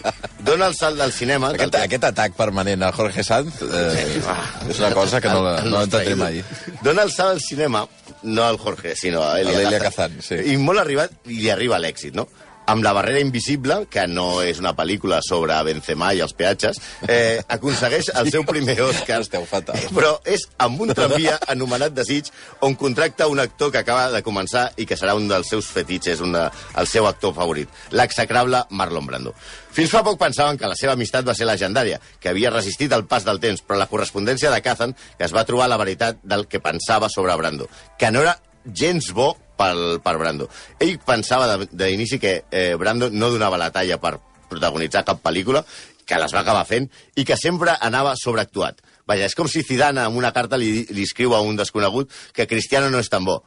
dona 0.45 0.67
el 0.69 0.75
salt 0.77 1.01
del 1.01 1.11
cinema... 1.15 1.49
Aquest, 1.55 1.73
del- 1.73 1.87
aquest 1.89 2.05
atac 2.11 2.37
permanent 2.37 2.85
al 2.85 2.93
Jorge 2.93 3.25
Sanz 3.25 3.57
eh, 3.65 4.21
és 4.69 4.77
una 4.83 4.93
cosa 4.93 5.21
que 5.21 5.33
no, 5.33 5.41
El- 5.57 5.71
no 5.73 5.81
ídol. 5.89 6.15
mai. 6.21 6.43
Dona 6.85 7.07
el 7.09 7.11
salt 7.15 7.39
al 7.39 7.41
cinema, 7.41 7.87
no 8.21 8.43
al 8.45 8.57
Jorge, 8.61 8.93
sinó 8.95 9.23
a 9.25 9.39
Elia, 9.41 9.57
A 9.57 9.63
l'Elia 9.63 9.81
Kazan, 9.87 10.21
sí. 10.21 10.37
I 10.53 10.57
molt 10.61 10.85
arribat, 10.85 11.17
i 11.25 11.41
li 11.41 11.49
arriba 11.49 11.81
l'èxit, 11.81 12.13
no? 12.13 12.27
Amb 12.67 12.83
La 12.83 12.93
barrera 12.93 13.21
invisible, 13.23 13.79
que 13.89 14.03
no 14.11 14.41
és 14.43 14.59
una 14.59 14.73
pel·lícula 14.75 15.21
sobre 15.25 15.55
Benzema 15.63 16.11
i 16.13 16.21
els 16.23 16.35
peatges, 16.37 16.79
eh, 17.07 17.39
aconsegueix 17.55 18.11
el 18.19 18.29
seu 18.31 18.43
primer 18.47 18.75
Òscar. 18.83 19.21
Esteu 19.23 19.45
fatal. 19.49 19.79
Però 19.95 20.17
és 20.27 20.43
amb 20.63 20.83
un 20.83 20.91
tramvia 20.95 21.37
anomenat 21.47 21.95
Desig, 21.95 22.29
on 22.67 22.75
contracta 22.75 23.29
un 23.31 23.39
actor 23.39 23.71
que 23.71 23.81
acaba 23.81 24.11
de 24.11 24.21
començar 24.23 24.67
i 24.75 24.85
que 24.85 24.99
serà 24.99 25.15
un 25.15 25.29
dels 25.31 25.47
seus 25.49 25.71
fetitxes, 25.71 26.21
un 26.21 26.35
de, 26.35 26.43
el 26.77 26.91
seu 26.91 27.07
actor 27.07 27.33
favorit, 27.37 27.71
l'execrable 27.95 28.65
Marlon 28.69 29.07
Brando. 29.07 29.33
Fins 29.71 29.91
fa 29.93 30.03
poc 30.03 30.19
pensaven 30.19 30.57
que 30.59 30.67
la 30.67 30.75
seva 30.75 30.95
amistat 30.97 31.25
va 31.27 31.35
ser 31.37 31.47
legendària, 31.47 32.01
que 32.19 32.31
havia 32.31 32.51
resistit 32.51 32.91
el 32.91 33.05
pas 33.07 33.23
del 33.27 33.39
temps, 33.39 33.63
però 33.63 33.79
la 33.79 33.89
correspondència 33.91 34.51
de 34.51 34.61
Kazan 34.65 34.95
que 35.17 35.25
es 35.25 35.33
va 35.35 35.45
trobar 35.47 35.69
la 35.71 35.79
veritat 35.79 36.19
del 36.23 36.47
que 36.51 36.59
pensava 36.59 37.09
sobre 37.13 37.35
Brando, 37.37 37.69
que 37.97 38.11
no 38.11 38.25
era 38.25 38.39
gens 38.73 39.13
bo 39.13 39.35
pel, 39.57 39.99
per 40.03 40.15
Brando. 40.21 40.47
Ell 40.79 40.97
pensava 41.05 41.57
d'inici 41.65 42.19
que 42.21 42.39
eh, 42.51 42.75
Brando 42.79 43.09
no 43.11 43.31
donava 43.33 43.59
la 43.59 43.71
talla 43.75 43.99
per 44.01 44.17
protagonitzar 44.47 45.03
cap 45.07 45.21
pel·lícula, 45.23 45.63
que 46.07 46.19
les 46.21 46.33
va 46.33 46.41
acabar 46.45 46.63
fent, 46.65 46.87
i 47.19 47.25
que 47.27 47.35
sempre 47.35 47.75
anava 47.83 48.15
sobreactuat. 48.15 48.79
Vaja, 49.07 49.27
és 49.27 49.35
com 49.35 49.47
si 49.51 49.63
Zidane 49.67 50.03
en 50.07 50.15
una 50.19 50.31
carta 50.35 50.59
li, 50.59 50.85
li 50.91 51.03
escriu 51.07 51.35
a 51.35 51.43
un 51.43 51.59
desconegut 51.59 52.11
que 52.35 52.47
Cristiano 52.47 52.91
no 52.91 53.03
és 53.03 53.11
tan 53.11 53.27
bo. 53.27 53.41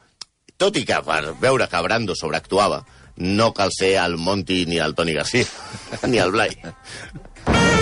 Tot 0.61 0.77
i 0.77 0.85
que 0.85 1.01
per 1.05 1.35
veure 1.41 1.69
que 1.69 1.83
Brando 1.85 2.17
sobreactuava, 2.17 2.83
no 3.17 3.51
cal 3.53 3.73
ser 3.73 3.95
el 4.01 4.17
Monti 4.17 4.65
ni 4.69 4.81
el 4.81 4.95
Toni 4.95 5.17
García, 5.17 5.49
ni 6.07 6.21
el 6.21 6.31
Blai. 6.37 6.57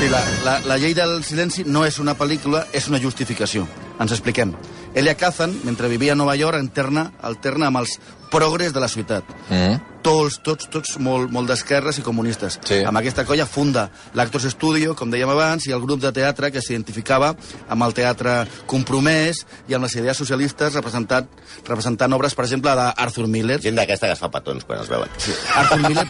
Sí, 0.00 0.08
la, 0.08 0.24
la, 0.44 0.52
la 0.64 0.76
llei 0.80 0.94
del 0.96 1.18
silenci 1.28 1.66
no 1.68 1.82
és 1.84 1.98
una 2.00 2.14
pel·lícula, 2.16 2.62
és 2.72 2.86
una 2.88 2.96
justificació. 3.02 3.66
Ens 4.00 4.14
expliquem. 4.16 4.54
Elia 4.96 5.12
Kazan, 5.12 5.52
mentre 5.68 5.90
vivia 5.92 6.14
a 6.14 6.16
Nova 6.16 6.32
York, 6.40 6.56
alterna, 6.56 7.10
alterna 7.20 7.68
amb 7.68 7.82
els 7.82 7.98
progres 8.32 8.72
de 8.72 8.80
la 8.80 8.88
ciutat. 8.88 9.28
Mm. 9.50 9.89
Tots, 10.00 10.38
tots, 10.40 10.68
tots 10.72 10.94
molt, 11.02 11.28
molt 11.32 11.50
d'esquerres 11.50 11.98
i 12.00 12.04
comunistes. 12.04 12.56
Sí. 12.64 12.78
Amb 12.88 13.00
aquesta 13.00 13.26
colla 13.28 13.44
funda 13.44 13.88
l'Actors 14.16 14.46
Studio, 14.54 14.94
com 14.96 15.10
dèiem 15.12 15.28
abans, 15.28 15.66
i 15.68 15.74
el 15.76 15.82
grup 15.84 16.00
de 16.00 16.12
teatre 16.16 16.48
que 16.54 16.62
s'identificava 16.64 17.34
amb 17.68 17.84
el 17.84 17.92
teatre 17.96 18.36
compromès 18.70 19.42
i 19.68 19.76
amb 19.76 19.84
les 19.84 19.96
idees 20.00 20.16
socialistes 20.16 20.78
representat, 20.78 21.28
representant 21.68 22.16
obres, 22.16 22.36
per 22.38 22.46
exemple, 22.46 22.72
d'Arthur 22.78 23.26
Miller. 23.28 23.58
Gent 23.60 23.76
d'aquesta 23.76 24.08
que 24.08 24.16
es 24.16 24.22
fa 24.22 24.30
petons 24.32 24.64
quan 24.64 24.80
es 24.80 24.88
veuen. 24.88 25.12
Arthur 25.60 25.80
Miller, 25.84 26.06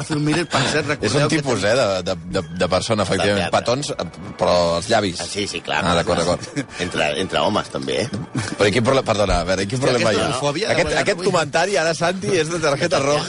Arthur 0.00 0.18
Miller, 0.22 0.46
per 0.56 0.62
cert, 0.70 0.94
És 0.96 1.12
recordeu 1.12 1.26
un 1.26 1.34
tipus, 1.36 1.68
eh, 1.68 1.74
de, 1.76 1.86
de, 2.08 2.16
de, 2.38 2.44
de 2.64 2.70
persona, 2.72 3.04
efectivament. 3.04 3.52
Petons, 3.52 3.92
però 4.40 4.56
els 4.78 4.88
llavis. 4.88 5.20
Ah, 5.20 5.28
sí, 5.28 5.46
sí, 5.50 5.60
clar. 5.66 5.82
Ah, 5.84 5.94
d'acord, 5.98 6.22
d'acord. 6.24 6.64
Entre, 6.80 7.10
entre 7.20 7.44
homes, 7.44 7.68
també, 7.74 8.00
eh? 8.06 8.08
Però 8.56 8.72
quin 8.72 8.86
problema... 8.86 9.04
Perdona, 9.06 9.42
a 9.44 9.46
veure, 9.46 9.68
quin 9.68 9.80
problema 9.82 10.10
hi 10.10 10.18
ha? 10.24 10.30
Aquest, 10.72 10.96
aquest 11.04 11.20
comentari, 11.22 11.76
ara, 11.78 11.92
Santi, 11.94 12.32
és 12.40 12.48
de 12.50 12.58
targeta 12.64 12.98
roja 13.06 13.25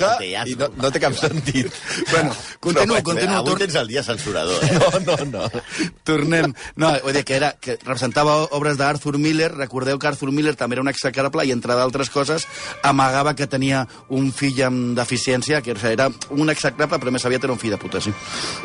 i 0.47 0.55
no, 0.59 0.69
no 0.77 0.91
té 0.93 1.01
cap 1.03 1.15
sentit. 1.19 1.71
Bueno, 2.11 2.35
continuo, 2.59 2.97
Però, 2.97 3.03
continuo. 3.11 3.39
Avui 3.41 3.59
tens 3.63 3.77
el 3.81 3.91
dia 3.91 4.03
censurador. 4.03 4.63
Eh? 4.63 4.77
No, 4.77 4.91
no, 5.05 5.17
no. 5.31 5.63
tornem. 6.07 6.53
No, 6.75 6.91
vull 7.03 7.15
dir 7.17 7.23
que, 7.27 7.37
era, 7.39 7.53
que 7.59 7.77
representava 7.81 8.37
obres 8.57 8.79
d'Arthur 8.79 9.17
Miller. 9.21 9.51
Recordeu 9.55 9.99
que 9.99 10.09
Arthur 10.11 10.31
Miller 10.31 10.55
també 10.59 10.77
era 10.77 10.85
un 10.85 10.91
execrable 10.91 11.45
i, 11.47 11.53
entre 11.55 11.77
d'altres 11.77 12.11
coses, 12.13 12.47
amagava 12.87 13.35
que 13.37 13.49
tenia 13.49 13.85
un 14.13 14.31
fill 14.35 14.61
amb 14.67 14.97
deficiència, 14.97 15.61
que 15.65 15.75
era 15.77 16.09
un 16.35 16.53
execrable, 16.53 16.99
però 17.01 17.13
més 17.13 17.25
aviat 17.27 17.47
era 17.47 17.55
un 17.55 17.61
fill 17.61 17.75
de 17.75 17.81
puta, 17.81 18.01
sí. 18.03 18.13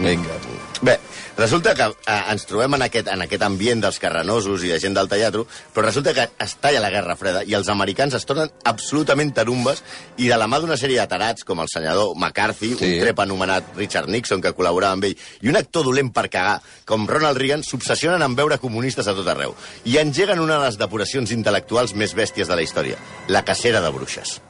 Vinga. 0.01 0.39
Bé, 0.83 0.99
resulta 1.37 1.75
que 1.75 1.87
eh, 1.89 2.17
ens 2.33 2.45
trobem 2.47 2.75
en 2.77 2.83
aquest, 2.87 3.09
en 3.09 3.23
aquest 3.25 3.43
ambient 3.47 3.81
dels 3.83 3.99
carrenosos 4.03 4.65
i 4.67 4.73
de 4.73 4.79
gent 4.83 4.95
del 4.95 5.09
teatre, 5.09 5.45
però 5.75 5.87
resulta 5.87 6.13
que 6.15 6.29
es 6.45 6.55
talla 6.61 6.83
la 6.85 6.91
Guerra 6.93 7.17
Freda 7.17 7.43
i 7.49 7.55
els 7.59 7.71
americans 7.73 8.15
es 8.19 8.27
tornen 8.29 8.51
absolutament 8.69 9.33
tarumbes 9.35 9.83
i 10.19 10.29
de 10.29 10.37
la 10.39 10.47
mà 10.51 10.61
d'una 10.61 10.77
sèrie 10.77 11.01
de 11.01 11.09
tarats, 11.09 11.45
com 11.49 11.61
el 11.65 11.71
senador 11.73 12.15
McCarthy, 12.17 12.75
Sí. 12.77 12.93
un 12.95 13.01
trep 13.07 13.25
anomenat 13.25 13.73
Richard 13.77 14.09
Nixon, 14.09 14.41
que 14.43 14.55
col·laborava 14.55 14.93
amb 14.99 15.05
ell, 15.09 15.17
i 15.41 15.49
un 15.49 15.57
actor 15.57 15.85
dolent 15.89 16.13
per 16.13 16.29
cagar, 16.29 16.61
com 16.85 17.09
Ronald 17.09 17.39
Reagan, 17.39 17.63
s'obsessionen 17.65 18.23
en 18.23 18.37
veure 18.37 18.59
comunistes 18.59 19.09
a 19.09 19.15
tot 19.15 19.29
arreu 19.29 19.55
i 19.85 19.99
engeguen 19.99 20.41
una 20.41 20.59
de 20.59 20.67
les 20.67 20.79
depuracions 20.79 21.33
intel·lectuals 21.33 21.95
més 21.95 22.15
bèsties 22.15 22.49
de 22.49 22.57
la 22.57 22.63
història, 22.63 22.99
la 23.29 23.45
cacera 23.45 23.81
de 23.81 23.91
bruixes. 23.91 24.41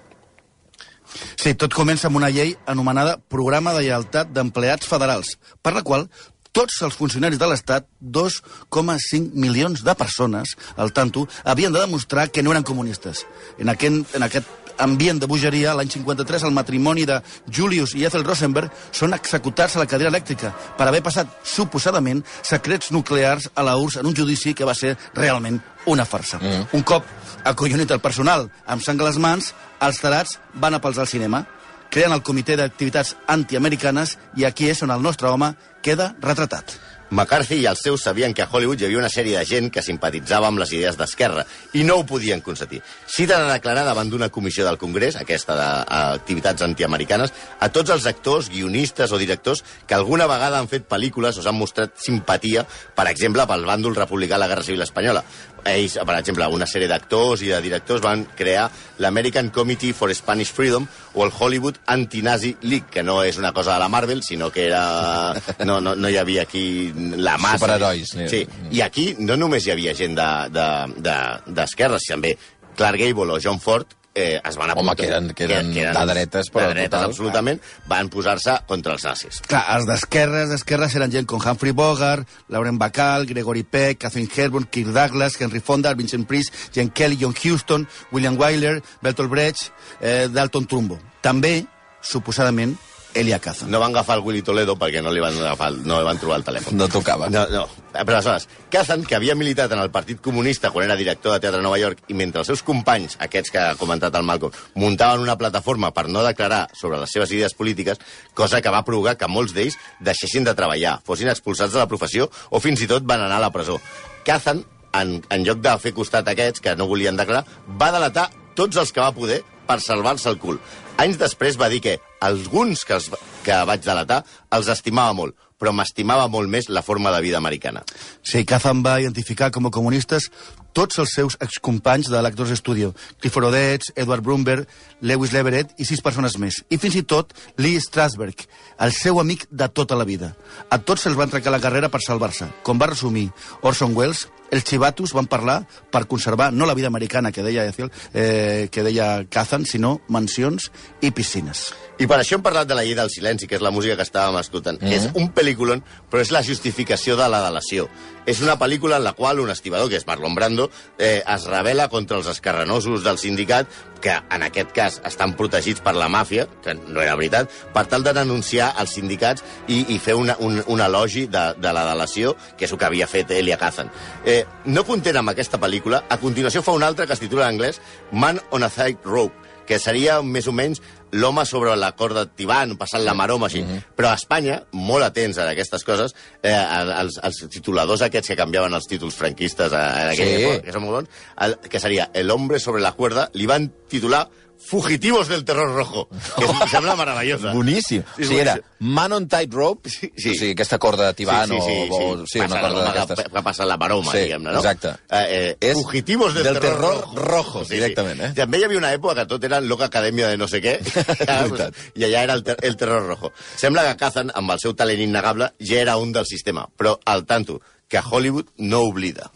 Sí, 1.37 1.53
tot 1.61 1.75
comença 1.77 2.07
amb 2.09 2.17
una 2.17 2.31
llei 2.33 2.55
anomenada 2.67 3.19
Programa 3.29 3.75
de 3.77 3.83
Lleialtat 3.85 4.31
d'Empleats 4.33 4.89
Federals, 4.89 5.35
per 5.61 5.75
la 5.77 5.83
qual 5.85 6.07
tots 6.53 6.83
els 6.85 6.97
funcionaris 6.97 7.41
de 7.41 7.49
l'Estat, 7.49 7.87
2,5 8.01 9.33
milions 9.33 9.85
de 9.85 9.95
persones, 9.97 10.57
al 10.77 10.93
tanto, 10.93 11.27
havien 11.45 11.73
de 11.73 11.81
demostrar 11.81 12.29
que 12.31 12.43
no 12.43 12.53
eren 12.53 12.63
comunistes. 12.63 13.27
En 13.59 13.73
aquest, 13.73 14.15
en 14.17 14.23
aquest 14.29 14.63
ambient 14.79 15.21
de 15.21 15.29
bogeria, 15.29 15.75
l'any 15.77 15.91
53, 15.93 16.45
el 16.49 16.55
matrimoni 16.57 17.05
de 17.09 17.21
Julius 17.49 17.95
i 17.97 18.05
Ethel 18.09 18.25
Rosenberg 18.25 18.73
són 18.93 19.15
executats 19.17 19.77
a 19.77 19.83
la 19.83 19.89
cadira 19.89 20.11
elèctrica 20.13 20.53
per 20.79 20.89
haver 20.89 21.03
passat, 21.05 21.31
suposadament, 21.45 22.23
secrets 22.43 22.93
nuclears 22.93 23.49
a 23.55 23.65
la 23.67 23.77
URSS 23.79 24.03
en 24.03 24.11
un 24.11 24.17
judici 24.17 24.55
que 24.55 24.69
va 24.69 24.77
ser 24.77 24.97
realment 25.15 25.61
una 25.87 26.07
farsa. 26.07 26.41
Mm. 26.43 26.69
Un 26.79 26.87
cop 26.87 27.07
acollonit 27.45 27.91
el 27.91 28.03
personal 28.05 28.49
amb 28.67 28.85
sang 28.85 29.01
a 29.01 29.09
les 29.09 29.19
mans, 29.19 29.53
els 29.83 30.01
tarats 30.03 30.39
van 30.55 30.75
a 30.75 30.81
pels 30.83 31.01
al 31.03 31.11
cinema, 31.11 31.45
creen 31.93 32.15
el 32.17 32.23
comitè 32.25 32.57
d'activitats 32.57 33.13
antiamericanes 33.35 34.17
i 34.41 34.49
aquí 34.49 34.71
és 34.73 34.81
on 34.87 34.95
el 34.95 35.05
nostre 35.05 35.29
home 35.29 35.53
queda 35.85 36.15
retratat. 36.25 36.79
McCarthy 37.13 37.59
i 37.61 37.67
els 37.69 37.83
seus 37.85 38.01
sabien 38.07 38.33
que 38.33 38.41
a 38.41 38.49
Hollywood 38.49 38.81
hi 38.81 38.87
havia 38.87 39.03
una 39.03 39.11
sèrie 39.13 39.37
de 39.37 39.45
gent 39.45 39.67
que 39.69 39.83
simpatitzava 39.85 40.49
amb 40.49 40.63
les 40.63 40.71
idees 40.73 40.97
d'esquerra 40.97 41.43
i 41.77 41.83
no 41.85 41.99
ho 41.99 42.07
podien 42.09 42.41
consentir. 42.41 42.81
Citen 43.05 43.45
a 43.45 43.51
declarar 43.53 43.83
davant 43.85 44.09
d'una 44.09 44.31
comissió 44.33 44.65
del 44.65 44.79
Congrés, 44.81 45.19
aquesta 45.21 45.53
d'activitats 45.59 46.65
antiamericanes, 46.65 47.35
a 47.61 47.69
tots 47.69 47.93
els 47.93 48.07
actors, 48.09 48.49
guionistes 48.49 49.13
o 49.13 49.21
directors 49.21 49.61
que 49.87 49.99
alguna 49.99 50.31
vegada 50.31 50.57
han 50.57 50.71
fet 50.73 50.89
pel·lícules 50.89 51.37
o 51.37 51.45
s'han 51.45 51.59
mostrat 51.59 52.01
simpatia, 52.01 52.65
per 52.97 53.11
exemple, 53.13 53.45
pel 53.45 53.69
bàndol 53.69 53.99
republicà 53.99 54.39
a 54.39 54.41
la 54.41 54.49
Guerra 54.49 54.65
Civil 54.65 54.89
Espanyola. 54.89 55.21
Ells, 55.65 55.95
per 56.05 56.17
exemple, 56.19 56.47
una 56.51 56.67
sèrie 56.67 56.89
d'actors 56.91 57.43
i 57.47 57.51
de 57.53 57.61
directors 57.63 58.03
van 58.03 58.25
crear 58.37 58.65
l'American 58.99 59.51
Committee 59.55 59.93
for 59.95 60.11
Spanish 60.15 60.51
Freedom 60.53 60.87
o 61.15 61.25
el 61.25 61.31
Hollywood 61.39 61.77
Anti-Nazi 61.87 62.57
League, 62.63 62.89
que 62.91 63.03
no 63.03 63.21
és 63.23 63.39
una 63.39 63.53
cosa 63.53 63.75
de 63.75 63.79
la 63.79 63.89
Marvel, 63.89 64.23
sinó 64.23 64.51
que 64.51 64.67
era... 64.67 65.35
No, 65.65 65.81
no, 65.81 65.95
no 65.95 66.09
hi 66.11 66.17
havia 66.19 66.43
aquí 66.43 66.93
la 67.17 67.37
massa. 67.39 67.59
Superherois, 67.63 68.11
Sí. 68.13 68.29
sí. 68.29 68.43
I 68.73 68.81
aquí 68.83 69.15
no 69.19 69.37
només 69.37 69.67
hi 69.67 69.71
havia 69.77 69.95
gent 69.95 70.17
d'esquerres, 70.19 70.95
de, 70.99 71.11
de, 71.11 71.55
d'esquerres, 71.61 72.07
també 72.11 72.37
Clark 72.77 72.99
Gable 72.99 73.33
o 73.37 73.41
John 73.43 73.61
Ford 73.61 73.87
eh, 74.15 74.41
es 74.45 74.57
van 74.57 74.71
Home, 74.77 74.95
que 74.95 75.09
eren- 75.09 75.33
que 75.35 75.45
eren 75.45 75.73
de 75.73 76.07
dretes, 76.13 76.51
però 76.53 76.69
de 76.69 76.75
dretes, 76.75 76.91
total. 76.91 77.05
absolutament, 77.11 77.61
van 77.87 78.09
posar-se 78.09 78.59
contra 78.67 78.93
els 78.93 79.05
nazis. 79.05 79.41
Clar, 79.47 79.65
els 79.77 79.87
d'esquerres, 79.87 80.51
d'esquerres 80.51 80.95
eren 80.95 81.11
gent 81.11 81.27
com 81.27 81.41
Humphrey 81.41 81.73
Bogart, 81.73 82.29
Lauren 82.49 82.79
Bacall, 82.79 83.27
Gregory 83.27 83.63
Peck, 83.63 83.99
Catherine 84.01 84.29
Hepburn, 84.35 84.67
Kirk 84.71 84.89
Douglas, 84.93 85.41
Henry 85.41 85.61
Fonda, 85.61 85.95
Vincent 85.95 86.27
Price, 86.29 86.53
Jen 86.75 86.91
Kelly, 86.91 87.17
John 87.21 87.35
Huston, 87.35 87.89
William 88.13 88.37
Wyler, 88.39 88.83
Bertolt 89.01 89.31
Brecht, 89.31 89.73
eh, 90.01 90.29
Dalton 90.31 90.67
Trumbo. 90.67 90.99
També, 91.21 91.65
suposadament, 92.03 92.77
Elia 93.15 93.39
Kazan. 93.39 93.71
No 93.71 93.79
van 93.81 93.91
agafar 93.93 94.17
el 94.19 94.23
Willy 94.25 94.41
Toledo 94.43 94.75
perquè 94.81 95.03
no 95.05 95.11
li 95.13 95.21
van, 95.21 95.37
agafar, 95.37 95.69
el- 95.73 95.83
no 95.87 95.99
li 95.99 96.05
van 96.07 96.19
trobar 96.19 96.39
el 96.39 96.45
telèfon. 96.45 96.75
No 96.79 96.89
tocava. 96.89 97.29
No, 97.29 97.47
no. 97.51 97.67
Però 97.93 98.15
aleshores, 98.17 98.49
Kazan, 98.73 99.05
que 99.05 99.15
havia 99.17 99.35
militat 99.37 99.73
en 99.73 99.79
el 99.83 99.91
Partit 99.91 100.21
Comunista 100.25 100.71
quan 100.71 100.87
era 100.87 100.97
director 100.97 101.33
de 101.35 101.41
teatre 101.41 101.61
Nova 101.61 101.79
York, 101.79 102.05
i 102.09 102.15
mentre 102.15 102.41
els 102.41 102.47
seus 102.49 102.63
companys, 102.63 103.19
aquests 103.21 103.51
que 103.53 103.59
ha 103.61 103.75
comentat 103.77 104.15
el 104.17 104.25
Malcolm, 104.25 104.53
muntaven 104.75 105.21
una 105.21 105.37
plataforma 105.37 105.91
per 105.93 106.09
no 106.09 106.23
declarar 106.25 106.69
sobre 106.73 106.99
les 106.99 107.11
seves 107.13 107.31
idees 107.33 107.53
polítiques, 107.55 107.99
cosa 108.35 108.63
que 108.63 108.71
va 108.73 108.83
provocar 108.85 109.17
que 109.19 109.29
molts 109.29 109.53
d'ells 109.53 109.77
deixessin 110.01 110.45
de 110.45 110.55
treballar, 110.55 111.01
fossin 111.05 111.29
expulsats 111.29 111.73
de 111.73 111.79
la 111.83 111.89
professió 111.89 112.31
o 112.51 112.61
fins 112.61 112.81
i 112.81 112.89
tot 112.89 113.05
van 113.05 113.21
anar 113.21 113.37
a 113.37 113.47
la 113.47 113.53
presó. 113.53 113.79
Kazan, 114.25 114.65
en, 114.95 115.19
en 115.29 115.45
lloc 115.45 115.61
de 115.61 115.77
fer 115.79 115.93
costat 115.93 116.27
a 116.29 116.33
aquests 116.33 116.61
que 116.61 116.75
no 116.77 116.87
volien 116.89 117.17
declarar, 117.17 117.45
va 117.69 117.93
delatar 117.93 118.31
tots 118.55 118.77
els 118.77 118.91
que 118.93 119.01
va 119.01 119.13
poder 119.13 119.43
per 119.67 119.81
salvar-se 119.81 120.29
el 120.29 120.39
cul. 120.39 120.59
Anys 121.03 121.19
després 121.19 121.57
va 121.59 121.67
dir 121.73 121.81
que 121.83 121.97
alguns 122.23 122.85
que, 122.87 122.95
els, 122.95 123.09
que 123.43 123.57
vaig 123.67 123.83
delatar 123.83 124.21
els 124.55 124.69
estimava 124.71 125.17
molt, 125.19 125.35
però 125.59 125.73
m'estimava 125.75 126.29
molt 126.31 126.51
més 126.51 126.69
la 126.71 126.83
forma 126.87 127.11
de 127.15 127.23
vida 127.25 127.41
americana. 127.41 127.83
Sí, 128.23 128.45
Kazan 128.47 128.85
va 128.87 129.01
identificar 129.03 129.51
com 129.55 129.67
a 129.67 129.73
comunistes 129.75 130.29
tots 130.73 130.99
els 131.03 131.15
seus 131.15 131.37
excompanys 131.41 132.11
de 132.13 132.21
l'Actors 132.23 132.55
Studio, 132.59 132.93
Clifford 133.21 133.51
Odets, 133.51 133.93
Edward 133.97 134.25
Brumberg, 134.25 134.69
Lewis 135.01 135.33
Leverett 135.33 135.73
i 135.79 135.87
sis 135.89 136.03
persones 136.05 136.39
més. 136.39 136.63
I 136.71 136.79
fins 136.83 136.97
i 136.99 137.05
tot 137.07 137.33
Lee 137.59 137.81
Strasberg, 137.81 138.47
el 138.81 138.93
seu 138.97 139.21
amic 139.21 139.47
de 139.51 139.69
tota 139.69 139.99
la 139.99 140.09
vida. 140.09 140.35
A 140.71 140.79
tots 140.79 141.05
se'ls 141.05 141.19
van 141.19 141.33
trencar 141.33 141.55
la 141.55 141.63
carrera 141.63 141.93
per 141.93 142.03
salvar-se. 142.05 142.49
Com 142.63 142.81
va 142.81 142.91
resumir 142.93 143.29
Orson 143.63 143.97
Welles, 143.97 144.27
els 144.53 144.67
xivatos 144.69 145.15
van 145.17 145.27
parlar 145.33 145.63
per 145.91 146.05
conservar 146.07 146.51
no 146.53 146.67
la 146.69 146.77
vida 146.77 146.91
americana 146.93 147.33
que 147.33 147.43
deia 147.43 147.65
Ethel, 147.65 147.89
eh, 148.13 148.69
que 148.71 148.85
deia 148.85 149.25
Kazan, 149.33 149.65
sinó 149.65 149.95
mansions 150.13 150.69
i 151.01 151.11
piscines. 151.11 151.71
I 151.99 152.09
per 152.11 152.19
això 152.21 152.37
hem 152.37 152.45
parlat 152.45 152.69
de 152.69 152.77
la 152.77 152.85
llei 152.85 152.97
del 152.99 153.11
silenci, 153.13 153.49
que 153.49 153.57
és 153.57 153.65
la 153.65 153.73
música 153.73 153.97
que 153.97 154.05
estàvem 154.05 154.39
escoltant. 154.41 154.81
Mm 154.81 154.87
-hmm. 154.87 154.93
És 154.93 155.09
un 155.15 155.33
pel·lículon, 155.33 155.83
però 156.11 156.21
és 156.21 156.31
la 156.31 156.43
justificació 156.43 157.17
de 157.17 157.29
la 157.29 157.43
delació. 157.45 157.89
És 158.27 158.41
una 158.41 158.55
pel·lícula 158.59 159.01
en 159.01 159.05
la 159.05 159.15
qual 159.19 159.41
un 159.43 159.51
estibador, 159.51 159.89
que 159.91 159.99
és 159.99 160.07
Marlon 160.07 160.35
Brando, 160.35 160.71
eh, 160.99 161.23
es 161.27 161.47
revela 161.51 161.89
contra 161.89 162.17
els 162.21 162.29
escarrenosos 162.31 163.03
del 163.03 163.19
sindicat, 163.19 163.67
que 164.03 164.15
en 164.15 164.43
aquest 164.43 164.73
cas 164.75 165.01
estan 165.07 165.35
protegits 165.39 165.83
per 165.83 165.95
la 165.95 166.09
màfia, 166.11 166.47
que 166.63 166.75
no 166.75 167.03
era 167.03 167.17
veritat, 167.19 167.51
per 167.75 167.87
tal 167.91 168.03
de 168.07 168.15
denunciar 168.15 168.73
els 168.83 168.95
sindicats 168.99 169.45
i, 169.67 169.95
i 169.95 169.99
fer 170.03 170.15
una, 170.19 170.37
un, 170.39 170.63
un 170.67 170.83
elogi 170.83 171.27
de, 171.31 171.45
de 171.59 171.75
la 171.75 171.87
delació, 171.91 172.37
que 172.59 172.67
és 172.67 172.75
el 172.75 172.79
que 172.79 172.89
havia 172.91 173.11
fet 173.11 173.31
Elia 173.35 173.59
Kazan. 173.59 173.91
Eh, 174.27 174.43
no 174.67 174.87
content 174.87 175.19
amb 175.19 175.35
aquesta 175.35 175.61
pel·lícula, 175.63 176.05
a 176.09 176.19
continuació 176.23 176.63
fa 176.63 176.75
una 176.79 176.91
altra 176.91 177.07
que 177.07 177.15
es 177.19 177.23
titula 177.23 177.47
en 177.47 177.57
anglès 177.57 177.81
Man 178.13 178.41
on 178.51 178.63
a 178.63 178.71
Tight 178.71 179.07
Rope, 179.07 179.52
que 179.67 179.79
seria 179.79 180.21
més 180.23 180.47
o 180.49 180.53
menys 180.53 180.81
l'home 181.13 181.45
sobre 181.45 181.75
la 181.77 181.93
corda 181.93 182.25
tibant, 182.27 182.77
passant 182.81 183.03
la 183.05 183.13
maroma, 183.15 183.47
així. 183.51 183.61
Però 183.97 184.09
a 184.11 184.15
Espanya, 184.17 184.63
molt 184.73 185.05
atents 185.05 185.39
a 185.39 185.49
aquestes 185.51 185.85
coses, 185.85 186.15
eh, 186.43 186.53
els, 186.53 187.19
els 187.23 187.43
tituladors 187.53 188.03
aquests 188.07 188.33
que 188.33 188.37
canviaven 188.37 188.73
els 188.75 188.89
títols 188.89 189.15
franquistes 189.19 189.73
a, 189.73 189.83
a 189.83 190.07
aquella 190.13 190.39
Sí. 190.39 190.45
època, 190.45 190.63
que 190.65 190.73
són 190.73 190.83
molt 190.87 190.97
bons, 191.01 191.09
el, 191.47 191.59
que 191.69 191.81
seria 191.81 192.11
El 192.15 192.31
hombre 192.31 192.59
sobre 192.61 192.81
la 192.81 192.93
cuerda, 192.97 193.29
li 193.35 193.47
van 193.47 193.71
titular 193.93 194.27
Fugitivos 194.65 195.29
del 195.29 195.45
terror 195.45 195.75
rojo, 195.75 196.09
que 196.39 196.45
em 196.47 196.69
sembla 196.71 196.95
meravellosa. 196.97 197.51
Boníssim. 197.53 198.03
Sí, 198.17 198.23
o 198.23 198.29
sigui, 198.29 198.39
era. 198.41 198.55
Man 198.81 199.13
on 199.13 199.27
Tight 199.29 199.53
Rope, 199.53 199.91
Sí, 199.91 200.11
sí. 200.17 200.31
o 200.31 200.35
sigui, 200.35 200.53
aquesta 200.55 200.79
corda 200.79 201.13
tibant 201.13 201.51
sí, 201.51 201.59
sí, 201.61 201.75
sí, 201.87 201.89
o, 201.91 202.09
o... 202.23 202.27
Sí, 202.27 202.39
Passa 202.41 202.55
una 202.55 202.61
corda 202.63 202.85
d'aquestes. 202.87 203.19
que, 203.27 203.33
que 203.35 203.43
passa 203.43 203.67
la 203.69 203.77
maroma, 203.77 204.13
Sí, 204.13 204.23
diguem-ne, 204.25 204.53
no? 204.53 204.59
exacte. 204.63 204.95
Eh, 205.11 205.27
eh, 205.61 205.69
És 205.73 205.75
fugitivos 205.77 206.35
del, 206.35 206.45
del 206.45 206.59
terror, 206.61 206.81
terror 206.81 207.27
rojo. 207.29 207.59
rojo, 207.61 207.65
directament, 207.69 208.21
eh? 208.21 208.33
També 208.39 208.59
hi 208.63 208.65
havia 208.65 208.79
una 208.81 208.93
època 208.95 209.21
que 209.23 209.27
tot 209.35 209.45
era 209.45 209.61
loca 209.61 209.91
acadèmia 209.91 210.29
de 210.33 210.39
no 210.41 210.49
sé 210.49 210.63
què, 210.65 210.79
i 211.99 212.05
allà 212.09 212.23
era 212.25 212.35
el, 212.39 212.43
ter 212.47 212.57
el 212.63 212.77
terror 212.77 213.07
rojo. 213.07 213.33
Sembla 213.57 213.85
que 213.91 213.97
Kazan, 214.01 214.33
amb 214.35 214.55
el 214.57 214.63
seu 214.63 214.75
talent 214.79 215.01
innegable, 215.05 215.53
ja 215.61 215.81
era 215.83 215.97
un 215.99 216.13
del 216.13 216.27
sistema, 216.27 216.67
però 216.77 216.99
al 217.05 217.27
tanto, 217.27 217.61
que 217.89 218.01
Hollywood 218.01 218.47
no 218.57 218.81
oblida. 218.89 219.31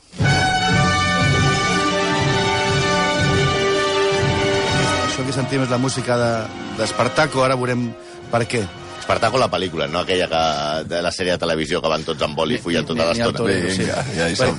Això 5.16 5.24
que 5.24 5.32
sentim 5.32 5.62
és 5.64 5.70
la 5.72 5.78
música 5.80 6.16
de- 6.20 6.46
d'Espartaco, 6.76 7.40
ara 7.42 7.54
veurem 7.56 7.86
per 8.30 8.42
què. 8.44 8.60
Espartaco 9.00 9.38
la 9.40 9.48
pel·lícula, 9.48 9.86
no 9.88 10.00
aquella 10.02 10.26
que, 10.28 10.88
de 10.90 11.00
la 11.00 11.10
sèrie 11.14 11.32
de 11.32 11.38
televisió 11.38 11.80
que 11.80 11.88
van 11.88 12.02
tots 12.04 12.20
amb 12.26 12.36
boli 12.36 12.56
i 12.56 12.58
fullen 12.60 12.84
tota 12.84 13.06
l'estona. 13.08 13.38
sí. 13.70 13.78
Vinga, 13.80 14.04
ja 14.16 14.28
hi 14.28 14.36
som. 14.36 14.58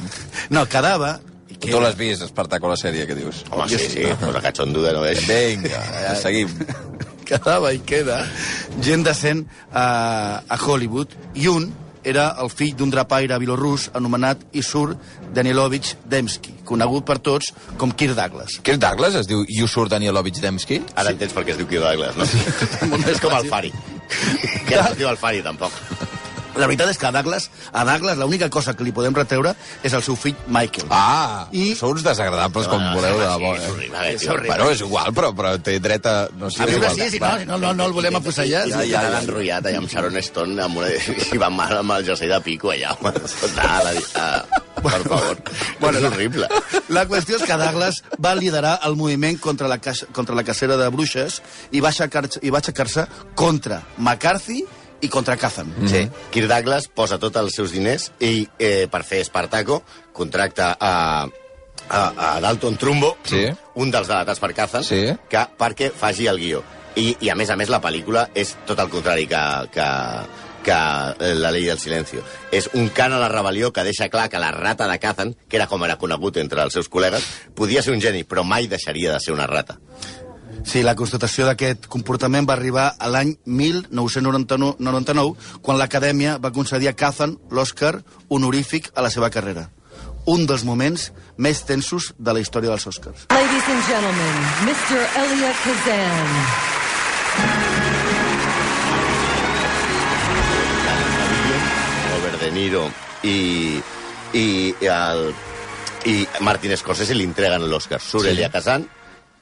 no, 0.49 0.65
quedava... 0.65 1.19
i 1.49 1.55
Tu 1.69 1.79
l'has 1.79 1.95
vist, 1.97 2.21
Espartaco, 2.25 2.67
la 2.69 2.75
sèrie, 2.75 3.05
que 3.05 3.13
dius? 3.15 3.43
Home, 3.51 3.69
sí, 3.69 3.77
sí, 3.89 4.03
pues 4.19 4.35
a 4.35 4.41
cachondo 4.41 4.81
de 4.81 4.93
no 4.93 5.05
és. 5.05 5.21
Vinga, 5.27 5.83
ja, 6.07 6.15
seguim. 6.15 6.49
quedava 7.27 7.73
i 7.75 7.79
queda 7.85 8.23
gent 8.81 9.03
decent 9.05 9.45
a, 9.73 10.41
a 10.47 10.57
Hollywood 10.57 11.13
i 11.35 11.47
un 11.51 11.69
era 12.07 12.29
el 12.41 12.49
fill 12.53 12.73
d'un 12.77 12.91
drapaire 12.93 13.37
bilorús 13.41 13.89
anomenat 13.97 14.45
Isur 14.57 14.95
Danilovich 15.35 15.95
Demsky, 16.07 16.55
conegut 16.67 17.05
per 17.07 17.19
tots 17.23 17.51
com 17.77 17.91
Kirk 17.91 18.15
Douglas. 18.17 18.59
Kirk 18.63 18.81
Douglas 18.81 19.19
es 19.21 19.29
diu 19.29 19.43
Yusur 19.59 19.87
Danielovich 19.91 20.41
Demsky? 20.43 20.81
Ara 20.95 21.13
entens 21.15 21.35
per 21.35 21.45
què 21.45 21.55
es 21.55 21.61
diu 21.61 21.69
Kirk 21.69 21.83
Douglas, 21.83 22.17
no? 22.17 22.27
Molt 22.91 23.03
més 23.03 23.15
és 23.17 23.23
com 23.23 23.35
el. 23.37 23.51
Fari. 23.51 23.73
Que 24.67 24.75
no 24.75 24.85
es 24.87 24.99
diu 24.99 25.11
el 25.11 25.19
Fari, 25.19 25.43
tampoc. 25.45 26.06
La 26.57 26.67
veritat 26.67 26.89
és 26.91 26.97
que 26.99 27.07
a 27.07 27.13
Douglas, 27.13 27.49
a 27.71 27.85
Douglas 27.87 28.17
l'única 28.17 28.49
cosa 28.53 28.73
que 28.77 28.85
li 28.85 28.93
podem 28.95 29.15
retreure 29.15 29.53
és 29.85 29.93
el 29.93 30.03
seu 30.05 30.17
fill 30.19 30.35
Michael. 30.47 30.87
Ah, 30.89 31.47
I... 31.51 31.69
Sou 31.77 31.93
uns 31.93 32.03
desagradables 32.05 32.69
com 32.71 32.81
No, 32.81 32.93
voleu, 32.97 33.17
de 33.19 33.27
sí, 33.27 33.47
és 33.47 33.63
eh? 33.63 33.71
horrible, 33.71 34.03
És 34.13 34.27
horrible. 34.27 34.51
Bueno, 34.53 34.69
és 34.73 34.83
igual, 34.85 35.11
però, 35.17 35.31
però 35.37 35.53
té 35.63 35.77
dret 35.83 36.05
a... 36.09 36.15
No 36.37 36.49
sé, 36.53 36.63
A 36.63 36.69
viure 36.69 36.91
sí, 36.95 37.09
sí, 37.13 37.21
no, 37.21 37.33
no, 37.45 37.57
no, 37.61 37.73
no 37.77 37.87
el 37.89 37.95
volem 37.95 38.17
afusellar. 38.19 38.65
Ja, 38.71 38.83
ja, 38.85 39.03
ja 39.07 39.21
enrotllat 39.21 39.69
allà 39.69 39.81
amb 39.81 39.91
Sharon 39.91 40.17
Stone 40.23 40.61
amb 40.63 40.81
una... 40.81 40.91
i 41.35 41.41
van 41.41 41.55
mal 41.57 41.75
amb 41.81 41.97
el 41.97 42.07
jersei 42.07 42.31
de 42.31 42.39
pico 42.45 42.71
allà. 42.73 42.95
home. 42.97 43.13
Ah, 43.57 43.93
ah, 44.21 44.63
per 44.81 45.01
favor. 45.03 45.41
Bueno, 45.81 45.99
és 45.99 46.09
horrible. 46.09 46.49
La 46.93 47.05
qüestió 47.09 47.37
és 47.41 47.45
que 47.47 47.59
Douglas 47.59 48.01
va 48.23 48.33
liderar 48.37 48.77
el 48.87 48.97
moviment 48.99 49.39
contra 49.43 49.69
la, 49.69 49.79
contra 50.15 50.35
la 50.37 50.45
cacera 50.47 50.77
de 50.79 50.89
bruixes 50.93 51.41
i 51.71 51.83
va 51.83 51.91
aixecar-se 51.93 52.43
i 52.45 52.53
va 52.53 52.61
aixecar-se 52.61 53.07
contra 53.35 53.81
McCarthy 53.97 54.63
i 55.01 55.09
contra 55.09 55.37
Kazan. 55.37 55.73
Sí. 55.87 56.07
Kirk 56.33 56.47
Douglas 56.49 56.87
posa 56.87 57.19
tots 57.19 57.37
els 57.37 57.53
seus 57.55 57.71
diners 57.75 58.11
i 58.19 58.47
eh, 58.59 58.87
per 58.91 59.03
fer 59.03 59.19
Espartaco 59.25 59.81
contracta 60.13 60.71
a, 60.79 61.27
a, 61.89 62.01
a 62.17 62.39
Dalton 62.41 62.77
Trumbo, 62.77 63.15
Sí. 63.27 63.45
un 63.75 63.91
dels 63.91 64.07
delatats 64.09 64.39
per 64.41 64.53
Kazan, 64.57 64.83
Sí. 64.83 65.03
que, 65.29 65.45
perquè 65.57 65.91
faci 65.91 66.27
el 66.27 66.39
guió. 66.41 66.63
I, 66.97 67.15
I, 67.21 67.29
a 67.29 67.35
més 67.35 67.49
a 67.53 67.55
més, 67.55 67.69
la 67.69 67.81
pel·lícula 67.81 68.29
és 68.33 68.55
tot 68.65 68.79
el 68.81 68.89
contrari 68.89 69.27
que, 69.29 69.41
que, 69.71 69.85
que 70.65 70.77
La 71.37 71.51
llei 71.53 71.67
del 71.69 71.77
silencio. 71.79 72.23
És 72.51 72.71
un 72.73 72.89
cant 72.89 73.13
a 73.13 73.19
la 73.21 73.29
rebel·lió 73.29 73.69
que 73.71 73.83
deixa 73.85 74.09
clar 74.09 74.25
que 74.33 74.39
la 74.41 74.49
rata 74.51 74.87
de 74.89 74.97
Kazan, 74.99 75.35
que 75.47 75.59
era 75.61 75.67
com 75.69 75.85
era 75.85 75.99
conegut 76.01 76.37
entre 76.41 76.63
els 76.65 76.73
seus 76.73 76.89
col·legues, 76.89 77.21
podia 77.53 77.83
ser 77.85 77.93
un 77.93 78.01
geni, 78.01 78.23
però 78.25 78.43
mai 78.43 78.65
deixaria 78.67 79.13
de 79.13 79.19
ser 79.21 79.35
una 79.37 79.45
rata. 79.45 79.77
Sí, 80.67 80.81
la 80.83 80.95
constatació 80.99 81.45
d'aquest 81.47 81.87
comportament 81.91 82.47
va 82.49 82.55
arribar 82.57 82.89
a 82.99 83.07
l'any 83.11 83.37
1999, 83.45 85.35
quan 85.61 85.77
l'Acadèmia 85.79 86.37
va 86.43 86.51
concedir 86.51 86.89
a 86.91 86.95
Kazan 86.97 87.37
l'Oscar 87.51 88.01
honorífic 88.29 88.91
a 88.95 89.01
la 89.05 89.09
seva 89.13 89.29
carrera. 89.29 89.69
Un 90.27 90.43
dels 90.45 90.65
moments 90.67 91.11
més 91.37 91.61
tensos 91.63 92.13
de 92.19 92.33
la 92.35 92.41
història 92.43 92.73
dels 92.73 92.87
Oscars. 92.91 93.27
Ladies 93.31 93.69
and 93.71 93.83
gentlemen, 93.87 94.35
Mr. 94.67 94.99
Elia 95.23 95.53
Kazan. 95.63 97.37
Robert 102.11 102.41
De 102.41 102.51
Niro 102.51 102.83
i, 103.23 103.79
i, 104.33 104.45
el, 104.91 105.23
i 106.05 106.15
Martin 106.45 106.75
Scorsese 106.77 107.15
li 107.15 107.27
entreguen 107.27 107.65
l'Oscar. 107.69 107.99
Surt 108.01 108.25
Sí. 108.25 108.29
sí. 108.29 108.35
Elia 108.35 108.51
Kazan 108.53 108.87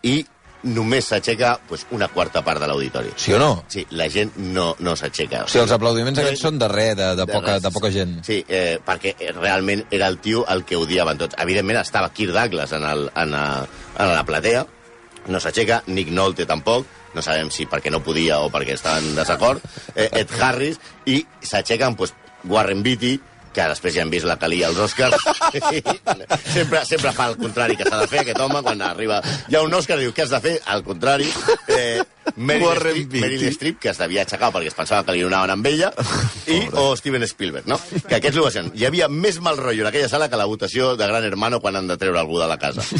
i 0.05 0.19
només 0.65 1.07
s'aixeca 1.11 1.55
pues, 1.69 1.85
una 1.95 2.07
quarta 2.09 2.41
part 2.45 2.61
de 2.61 2.67
l'auditori. 2.69 3.13
Sí 3.21 3.33
o 3.33 3.39
no? 3.39 3.65
Sí, 3.71 3.85
la 3.91 4.07
gent 4.11 4.33
no, 4.37 4.71
no 4.79 4.95
s'aixeca. 4.97 5.43
O 5.45 5.51
sigui, 5.51 5.63
els 5.63 5.73
aplaudiments 5.75 6.21
aquests 6.21 6.45
són 6.47 6.59
de 6.61 6.69
res, 6.71 6.95
de, 6.97 7.11
de, 7.19 7.27
poca, 7.29 7.55
res. 7.55 7.63
de 7.65 7.71
poca 7.75 7.91
gent. 7.93 8.17
Sí, 8.25 8.41
eh, 8.47 8.79
perquè 8.85 9.15
eh, 9.19 9.31
realment 9.37 9.85
era 9.93 10.09
el 10.11 10.19
tio 10.23 10.45
el 10.51 10.65
que 10.65 10.79
odiaven 10.79 11.21
tots. 11.21 11.37
Evidentment 11.41 11.81
estava 11.81 12.11
Kirk 12.13 12.33
Douglas 12.35 12.73
en, 12.75 12.87
el, 12.89 13.07
en, 13.13 13.37
a, 13.37 13.45
en 13.99 14.13
la 14.13 14.25
platea, 14.27 14.65
no 15.29 15.41
s'aixeca, 15.41 15.83
Nick 15.87 16.11
Nolte 16.13 16.47
tampoc, 16.49 16.89
no 17.15 17.23
sabem 17.23 17.49
si 17.53 17.65
perquè 17.69 17.93
no 17.93 18.03
podia 18.03 18.41
o 18.43 18.51
perquè 18.53 18.75
estava 18.75 18.99
en 19.01 19.15
desacord, 19.17 19.63
eh, 19.95 20.09
Ed 20.11 20.33
Harris, 20.41 20.81
i 21.05 21.21
s'aixequen 21.41 21.95
pues, 21.95 22.13
Warren 22.49 22.83
Beatty, 22.85 23.15
que 23.55 23.67
després 23.71 23.95
ja 23.95 24.03
hem 24.03 24.11
vist 24.11 24.27
la 24.27 24.37
calia 24.41 24.67
als 24.69 24.81
Oscars. 24.83 25.21
sempre, 26.55 26.83
sempre 26.85 27.13
fa 27.15 27.29
el 27.31 27.37
contrari 27.39 27.77
que 27.79 27.87
s'ha 27.87 28.01
de 28.03 28.09
fer, 28.11 28.25
aquest 28.25 28.41
home, 28.43 28.61
quan 28.65 28.83
arriba... 28.85 29.21
Hi 29.49 29.57
ha 29.57 29.63
un 29.65 29.73
Òscar 29.77 29.99
i 29.99 30.05
diu, 30.05 30.15
què 30.15 30.25
has 30.25 30.33
de 30.35 30.41
fer? 30.43 30.57
Al 30.71 30.83
contrari. 30.87 31.29
Eh, 31.71 32.03
Meryl 32.35 32.81
Beatty. 32.81 33.21
Meryl 33.21 33.45
Streep, 33.53 33.79
que 33.79 33.91
es 33.93 33.99
devia 34.01 34.23
aixecar 34.25 34.51
perquè 34.53 34.71
es 34.71 34.77
pensava 34.77 35.05
que 35.05 35.15
li 35.15 35.23
donaven 35.25 35.53
amb 35.55 35.69
ella, 35.69 35.91
i 36.55 36.61
o 36.73 36.87
Steven 36.97 37.25
Spielberg, 37.29 37.67
no? 37.69 37.79
Que 38.07 38.17
aquests 38.19 38.39
l'ovacionen. 38.39 38.73
Hi 38.75 38.87
havia 38.89 39.09
més 39.11 39.39
mal 39.43 39.59
rotllo 39.61 39.85
en 39.85 39.91
aquella 39.91 40.09
sala 40.11 40.29
que 40.29 40.39
la 40.39 40.49
votació 40.49 40.95
de 40.99 41.07
Gran 41.07 41.23
Hermano 41.23 41.61
quan 41.63 41.77
han 41.79 41.87
de 41.91 41.97
treure 42.01 42.19
algú 42.19 42.39
de 42.41 42.49
la 42.51 42.57
casa. 42.61 42.85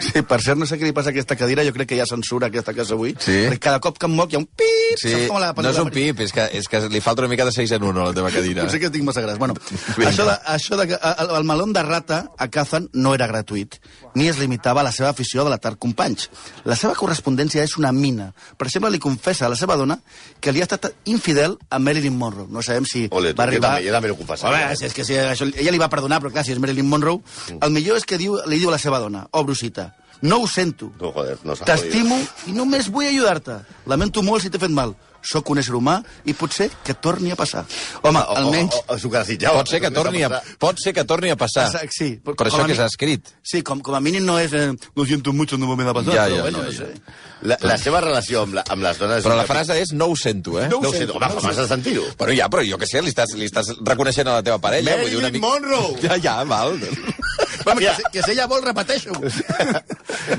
Sí, 0.00 0.22
per 0.24 0.38
cert, 0.40 0.56
no 0.58 0.64
sé 0.66 0.78
què 0.80 0.86
li 0.86 0.94
passa 0.96 1.10
a 1.10 1.12
aquesta 1.12 1.36
cadira, 1.36 1.64
jo 1.66 1.74
crec 1.74 1.90
que 1.90 1.96
hi 1.98 2.00
ha 2.00 2.06
censura 2.08 2.46
a 2.46 2.50
aquesta 2.50 2.72
casa 2.76 2.94
avui. 2.96 3.12
Sí. 3.20 3.34
Perquè 3.50 3.60
cada 3.66 3.80
cop 3.84 3.98
que 4.00 4.08
em 4.08 4.14
moc 4.16 4.32
hi 4.32 4.38
ha 4.38 4.40
un 4.40 4.46
pip, 4.48 4.96
Sí, 4.98 5.10
saps 5.12 5.26
com 5.30 5.38
la 5.42 5.50
no 5.54 5.70
és 5.70 5.80
un 5.82 5.90
pip, 5.92 6.22
és 6.24 6.32
que, 6.34 6.46
és 6.56 6.66
que 6.70 6.80
li 6.90 7.02
falta 7.04 7.22
una 7.22 7.30
mica 7.30 7.44
de 7.46 7.52
6 7.54 7.74
en 7.76 7.84
1 7.90 8.00
a 8.00 8.06
la 8.08 8.14
teva 8.16 8.30
cadira. 8.34 8.64
Potser 8.64 8.80
que 8.82 8.90
tinc 8.94 9.04
massa 9.06 9.22
gras. 9.22 9.38
Bueno, 9.38 9.54
Vinga. 9.96 10.08
això 10.10 10.26
de, 10.26 10.36
això 10.54 10.78
de, 10.80 10.86
el, 10.96 11.34
el 11.38 11.46
melón 11.46 11.74
de 11.76 11.84
rata 11.86 12.20
a 12.38 12.48
Kazan 12.48 12.88
no 12.94 13.14
era 13.14 13.28
gratuït, 13.30 13.76
ni 14.14 14.30
es 14.30 14.40
limitava 14.40 14.82
a 14.82 14.86
la 14.88 14.94
seva 14.94 15.12
afició 15.12 15.44
de 15.44 15.52
l'atar 15.52 15.76
companys. 15.78 16.30
La 16.64 16.78
seva 16.80 16.96
correspondència 16.98 17.62
és 17.66 17.76
una 17.78 17.92
mina. 18.00 18.30
Per 18.58 18.66
exemple, 18.66 18.90
li 18.90 18.98
confessa 18.98 19.46
a 19.46 19.52
la 19.52 19.56
seva 19.60 19.76
dona 19.76 19.98
que 20.40 20.52
li 20.52 20.60
ha 20.60 20.66
estat 20.66 20.90
infidel 21.12 21.58
a 21.70 21.78
Marilyn 21.78 22.16
Monroe. 22.18 22.48
No 22.50 22.62
sabem 22.66 22.84
si 22.88 23.06
Ole, 23.10 23.32
va 23.32 23.44
jo 23.44 23.48
arribar... 23.48 23.74
també- 23.76 23.86
jo 23.86 23.92
també 23.94 24.10
ho 24.10 24.16
confessaria. 24.18 24.66
Home, 24.72 24.86
és 24.88 24.94
que 24.96 25.04
si 25.04 25.14
això, 25.20 25.46
ella 25.54 25.70
li 25.76 25.78
va 25.82 25.88
perdonar, 25.92 26.20
però 26.24 26.32
clar, 26.32 26.44
si 26.44 26.52
és 26.56 26.58
Marilyn 26.62 26.88
Monroe... 26.88 27.20
El 27.60 27.70
millor 27.74 28.00
és 28.00 28.06
que 28.08 28.18
diu, 28.18 28.38
li 28.48 28.58
diu 28.58 28.70
a 28.72 28.76
la 28.76 28.82
seva 28.82 28.98
dona, 29.02 29.26
oh, 29.32 29.44
Brusita, 29.44 29.90
no 30.22 30.42
ho 30.42 30.46
sento, 30.48 30.90
No, 31.00 31.12
joder, 31.14 31.38
no 31.44 31.54
T'estimo 31.56 32.18
i 32.46 32.52
només 32.52 32.90
vull 32.92 33.06
ajudar-te. 33.08 33.60
Lamento 33.88 34.22
molt 34.22 34.42
si 34.44 34.50
t'he 34.52 34.58
fet 34.60 34.72
mal. 34.72 34.92
Sóc 35.22 35.50
un 35.52 35.60
ésser 35.60 35.74
humà 35.76 35.98
i 36.24 36.34
potser 36.36 36.70
que 36.84 36.94
torni 36.94 37.32
a 37.32 37.36
passar. 37.38 37.64
Home, 38.02 38.20
O, 38.20 38.36
almenys... 38.40 38.74
o, 38.74 38.84
o, 38.94 38.96
o, 38.96 39.10
que 39.10 39.18
desitjava. 39.18 39.60
Pot 39.60 39.72
ser 39.72 39.80
que 39.84 39.90
torni 39.94 40.22
a, 40.24 40.30
pot 40.60 40.80
ser 40.82 40.94
que 40.96 41.04
torni 41.04 41.30
a 41.30 41.36
passar. 41.40 41.66
Exacte, 41.68 41.96
sí. 41.96 42.10
Per 42.24 42.34
Com 42.36 42.48
això 42.48 42.66
que 42.68 42.76
s'ha 42.78 42.88
escrit. 42.90 43.32
Sí, 43.42 43.62
com, 43.66 43.80
com 43.84 43.96
a 43.96 44.00
mínim 44.04 44.24
no 44.26 44.38
és... 44.40 44.54
Eh, 44.56 44.70
lo 44.96 45.06
siento 45.06 45.32
mucho, 45.32 45.58
no 45.58 45.76
me 45.76 45.84
ha 45.84 45.94
pasado. 45.94 46.12
Ja, 46.16 46.26
però 46.28 46.36
ja, 46.36 46.42
bueno, 46.42 46.58
no, 46.58 46.64
no, 46.64 46.72
ja. 46.72 46.86
sé. 46.86 47.28
La, 47.42 47.56
la 47.64 47.76
seva 47.80 48.02
relació 48.04 48.42
amb, 48.44 48.58
la, 48.58 48.64
amb 48.68 48.84
les 48.84 48.98
dones... 49.00 49.24
Però 49.24 49.36
la 49.36 49.46
frase 49.48 49.76
és 49.80 49.92
no 49.96 50.10
ho 50.12 50.16
sento, 50.16 50.58
eh? 50.60 50.68
No 50.68 50.80
ho 50.80 50.92
sé, 50.92 51.06
home, 51.08 51.30
com 51.36 51.48
has 51.50 51.60
de 51.62 51.68
sentir-ho? 51.70 52.04
Bueno, 52.20 52.36
ja, 52.36 52.48
però 52.52 52.64
jo 52.66 52.78
que 52.80 52.88
sé, 52.88 53.00
li 53.04 53.12
estàs, 53.14 53.32
li 53.38 53.48
estàs 53.48 53.72
reconeixent 53.80 54.28
a 54.28 54.38
la 54.40 54.44
teva 54.46 54.60
parella. 54.60 54.98
vull 55.00 55.08
dir, 55.08 55.20
una 55.20 55.30
Marilyn 55.30 55.40
mica... 55.40 55.46
Monroe! 55.48 55.96
Ja, 56.04 56.18
ja, 56.20 56.36
val. 56.44 56.76
Home, 57.66 57.80
que, 57.80 57.94
si- 57.96 58.08
que 58.12 58.22
si 58.22 58.30
ella 58.32 58.46
vol, 58.46 58.62
repeteixo. 58.64 59.12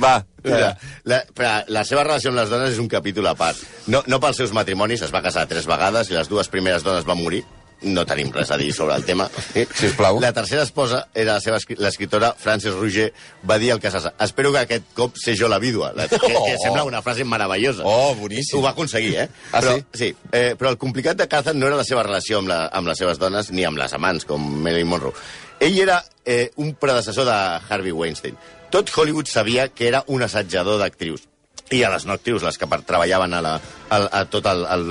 Va, 0.01 0.25
La, 0.43 0.71
la, 1.05 1.19
però 1.37 1.49
la 1.69 1.83
seva 1.85 2.01
relació 2.07 2.31
amb 2.31 2.39
les 2.41 2.49
dones 2.49 2.71
és 2.73 2.79
un 2.81 2.87
capítol 2.89 3.27
a 3.29 3.35
part. 3.37 3.59
No, 3.93 4.01
no 4.09 4.17
pels 4.23 4.39
seus 4.41 4.53
matrimonis, 4.57 5.03
es 5.05 5.11
va 5.13 5.21
casar 5.21 5.43
tres 5.49 5.67
vegades 5.69 6.09
i 6.09 6.15
les 6.17 6.29
dues 6.31 6.49
primeres 6.49 6.81
dones 6.83 7.05
van 7.05 7.19
morir. 7.21 7.43
No 7.81 8.03
tenim 8.05 8.29
res 8.33 8.51
a 8.53 8.57
dir 8.61 8.71
sobre 8.77 8.93
el 8.93 9.01
tema. 9.05 9.25
Sisplau. 9.73 10.19
La 10.21 10.29
tercera 10.33 10.61
esposa 10.61 11.07
era 11.17 11.33
la 11.39 11.41
seva 11.41 11.57
escri- 11.57 11.77
l'escriptora 11.81 12.31
Frances 12.37 12.75
Roger, 12.77 13.07
va 13.49 13.57
dir 13.61 13.71
al 13.73 13.79
casar-se 13.81 14.11
espero 14.21 14.51
que 14.53 14.59
aquest 14.65 14.91
cop 14.97 15.17
sé 15.17 15.33
jo 15.37 15.49
la 15.49 15.57
vídua, 15.57 15.89
la, 15.97 16.05
que, 16.07 16.19
que 16.21 16.35
Oh. 16.37 16.45
sembla 16.61 16.83
una 16.85 17.01
frase 17.01 17.23
meravellosa. 17.25 17.81
Oh, 17.85 18.13
boníssim. 18.15 18.59
Ho 18.59 18.61
va 18.65 18.75
aconseguir, 18.75 19.15
eh? 19.23 19.29
Ah, 19.51 19.61
però, 19.61 19.73
sí? 19.77 19.85
Sí, 19.97 20.15
eh, 20.31 20.53
però 20.57 20.69
el 20.69 20.77
complicat 20.77 21.17
de 21.17 21.27
Kazan 21.27 21.57
no 21.57 21.67
era 21.69 21.75
la 21.81 21.83
seva 21.85 22.03
relació 22.05 22.37
amb, 22.41 22.49
la, 22.53 22.67
amb 22.67 22.87
les 22.93 22.97
seves 23.01 23.17
dones 23.21 23.49
ni 23.49 23.65
amb 23.65 23.77
les 23.81 23.93
amants, 23.97 24.25
com 24.29 24.41
Marilyn 24.61 24.87
Monroe. 24.89 25.13
Ell 25.61 25.77
era 25.81 26.03
eh, 26.25 26.51
un 26.55 26.75
predecessor 26.75 27.25
de 27.25 27.37
Harvey 27.69 27.91
Weinstein. 27.91 28.37
Tot 28.71 28.89
Hollywood 28.95 29.27
sabia 29.27 29.67
que 29.67 29.87
era 29.87 30.03
un 30.07 30.23
assajador 30.23 30.79
d'actrius 30.79 31.27
i 31.71 31.83
a 31.83 31.89
les 31.91 32.05
no 32.05 32.15
actrius, 32.17 32.43
les 32.43 32.57
que 32.59 32.67
per, 32.67 32.81
treballaven 32.87 33.33
a, 33.33 33.41
la, 33.43 33.53
a, 33.89 33.99
a 34.19 34.23
tot 34.29 34.47
el, 34.51 34.65
el, 34.67 34.85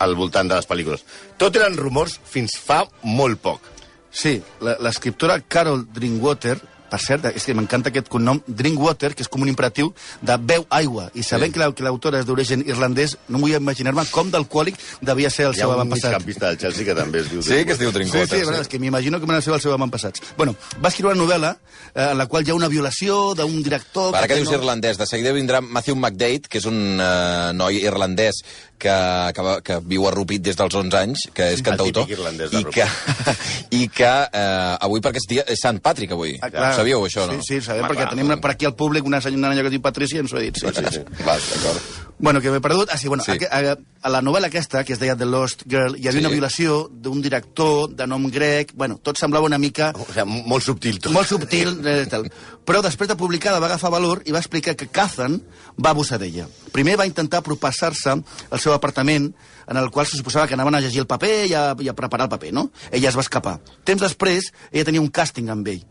al 0.00 0.14
voltant 0.16 0.48
de 0.48 0.56
les 0.56 0.68
pel·lícules. 0.68 1.04
Tot 1.40 1.56
eren 1.60 1.76
rumors 1.76 2.18
fins 2.24 2.56
fa 2.56 2.82
molt 3.04 3.40
poc. 3.44 3.68
Sí, 4.12 4.38
l'escriptora 4.60 5.38
Carol 5.48 5.86
Drinkwater, 5.92 6.58
per 6.92 7.00
cert, 7.00 7.24
és 7.32 7.44
que 7.48 7.54
m'encanta 7.56 7.88
aquest 7.88 8.10
cognom, 8.12 8.42
Drinkwater, 8.46 9.14
que 9.16 9.24
és 9.24 9.28
com 9.32 9.40
un 9.42 9.48
imperatiu 9.48 9.94
de 10.20 10.36
veu 10.52 10.66
aigua. 10.68 11.08
I 11.14 11.22
sabent 11.24 11.48
Sí. 11.48 11.52
sí. 11.52 11.52
que 11.54 11.58
la- 11.64 11.72
que 11.74 11.82
l'autora 11.86 12.20
és 12.20 12.26
d'origen 12.28 12.62
irlandès, 12.68 13.16
no 13.28 13.38
vull 13.38 13.52
imaginar-me 13.56 14.04
com 14.12 14.30
d'alcohòlic 14.30 14.76
devia 15.00 15.30
ser 15.30 15.46
el 15.46 15.52
Hi 15.54 15.60
ha 15.60 15.62
seu 15.64 15.68
un 15.70 15.74
avantpassat. 15.74 16.10
migcampista 16.12 16.48
del 16.48 16.58
Chelsea 16.58 16.84
que 16.84 16.94
també 16.94 17.20
es 17.20 17.30
diu... 17.30 17.42
Sí, 17.42 17.64
que 17.64 17.72
es 17.72 17.78
diu 17.78 17.88
Sí, 17.90 17.94
Drinkwater. 17.94 18.28
sí, 18.38 18.44
sí, 18.44 18.60
és 18.60 18.68
que 18.68 18.78
m'imagino 18.78 19.18
que 19.20 19.26
van 19.26 19.40
ser 19.42 19.52
els 19.54 19.62
seus 19.62 19.74
avantpassats. 19.74 20.20
Bueno, 20.36 20.54
va 20.84 20.88
escriure 20.88 21.14
una 21.14 21.24
novel·la 21.24 21.56
eh, 21.94 22.08
en 22.12 22.18
la 22.18 22.26
qual 22.26 22.46
hi 22.46 22.50
ha 22.50 22.54
una 22.54 22.68
violació 22.68 23.34
d'un 23.34 23.62
director... 23.62 24.14
Ara 24.14 24.26
que 24.28 24.34
té 24.34 24.40
dius 24.40 24.50
no- 24.52 24.58
irlandès, 24.58 24.98
de 24.98 25.06
seguida 25.06 25.32
vindrà 25.32 25.60
Matthew 25.62 25.96
McDade, 25.96 26.42
que 26.48 26.58
és 26.58 26.66
un 26.66 27.00
eh, 27.00 27.52
noi 27.54 27.76
irlandès 27.82 28.42
que, 28.82 28.90
que, 29.34 29.62
que 29.62 29.78
viu 29.86 30.06
a 30.08 30.10
Rupit 30.10 30.42
des 30.42 30.56
dels 30.58 30.74
11 30.74 30.96
anys, 30.98 31.28
que 31.32 31.52
és 31.54 31.62
cantautor, 31.62 32.08
i 32.10 32.64
que, 32.64 32.86
i 33.70 33.88
que 33.88 34.10
eh, 34.32 34.76
avui 34.80 35.00
perquè 35.00 35.20
és, 35.22 35.26
dia, 35.30 35.44
és 35.46 35.60
Sant 35.62 35.78
Patrick, 35.80 36.12
avui. 36.12 36.34
Ah, 36.42 36.50
clar. 36.50 36.72
Sabíeu, 36.82 37.06
això, 37.06 37.26
no? 37.30 37.38
Sí, 37.40 37.60
sí, 37.60 37.66
sabem, 37.70 37.86
perquè 37.88 38.08
tenim 38.10 38.34
per 38.42 38.52
aquí 38.56 38.66
al 38.68 38.74
públic 38.76 39.06
una 39.06 39.20
senyora 39.22 39.54
que 39.54 39.68
es 39.70 39.74
diu 39.76 39.82
Patricia 39.82 40.18
i 40.18 40.24
ens 40.26 40.32
ho 40.34 40.40
ha 40.40 40.44
dit. 40.44 40.58
Sí, 40.58 40.66
sí, 40.74 40.84
sí. 40.98 41.04
Va, 41.22 41.38
d'acord. 41.38 41.92
Bueno, 42.22 42.38
que 42.40 42.52
m'he 42.54 42.60
perdut. 42.62 42.88
Ah, 42.92 42.98
sí, 42.98 43.08
bueno, 43.08 43.24
Sí. 43.26 43.32
A, 43.50 43.58
a, 43.72 43.76
a 44.02 44.10
la 44.12 44.20
novel·la 44.22 44.46
aquesta, 44.46 44.84
que 44.86 44.92
es 44.94 45.00
deia 45.00 45.16
The 45.18 45.26
Lost 45.26 45.64
Girl, 45.66 45.96
hi 45.98 46.06
havia 46.06 46.20
Sí. 46.20 46.26
una 46.26 46.28
violació 46.30 46.88
d'un 46.92 47.22
director 47.22 47.88
de 47.90 48.06
nom 48.06 48.28
grec... 48.30 48.70
Bueno, 48.78 48.98
tot 49.02 49.18
semblava 49.18 49.46
una 49.48 49.58
mica... 49.58 49.88
O 49.98 50.06
sigui, 50.06 50.42
molt 50.46 50.62
subtil 50.62 51.00
tot. 51.02 51.10
Molt 51.12 51.26
subtil, 51.26 51.72
eh, 51.86 52.06
tal. 52.10 52.28
però 52.64 52.78
després 52.82 53.08
de 53.10 53.16
publicada 53.18 53.58
va 53.58 53.66
agafar 53.66 53.90
valor 53.90 54.22
i 54.24 54.30
va 54.30 54.38
explicar 54.38 54.76
que 54.78 54.86
Kazan 54.86 55.40
va 55.84 55.90
abusar 55.90 56.20
d'ella. 56.22 56.46
Primer 56.70 56.94
va 57.00 57.06
intentar 57.10 57.40
apropassar-se 57.42 58.10
al 58.14 58.60
seu 58.60 58.72
apartament, 58.72 59.32
en 59.66 59.76
el 59.76 59.90
qual 59.90 60.06
se 60.06 60.16
suposava 60.16 60.46
que 60.46 60.54
anaven 60.54 60.76
a 60.76 60.80
llegir 60.80 61.00
el 61.02 61.08
paper 61.10 61.46
i 61.48 61.54
a, 61.54 61.64
i 61.80 61.88
a 61.90 61.94
preparar 61.94 62.28
el 62.28 62.30
paper, 62.36 62.52
no? 62.54 62.70
Ella 62.92 63.08
es 63.10 63.16
va 63.18 63.22
escapar. 63.26 63.58
Temps 63.82 64.00
després, 64.02 64.52
ella 64.70 64.84
tenia 64.86 65.00
un 65.02 65.10
càsting 65.10 65.50
amb 65.50 65.66
ell. 65.74 65.82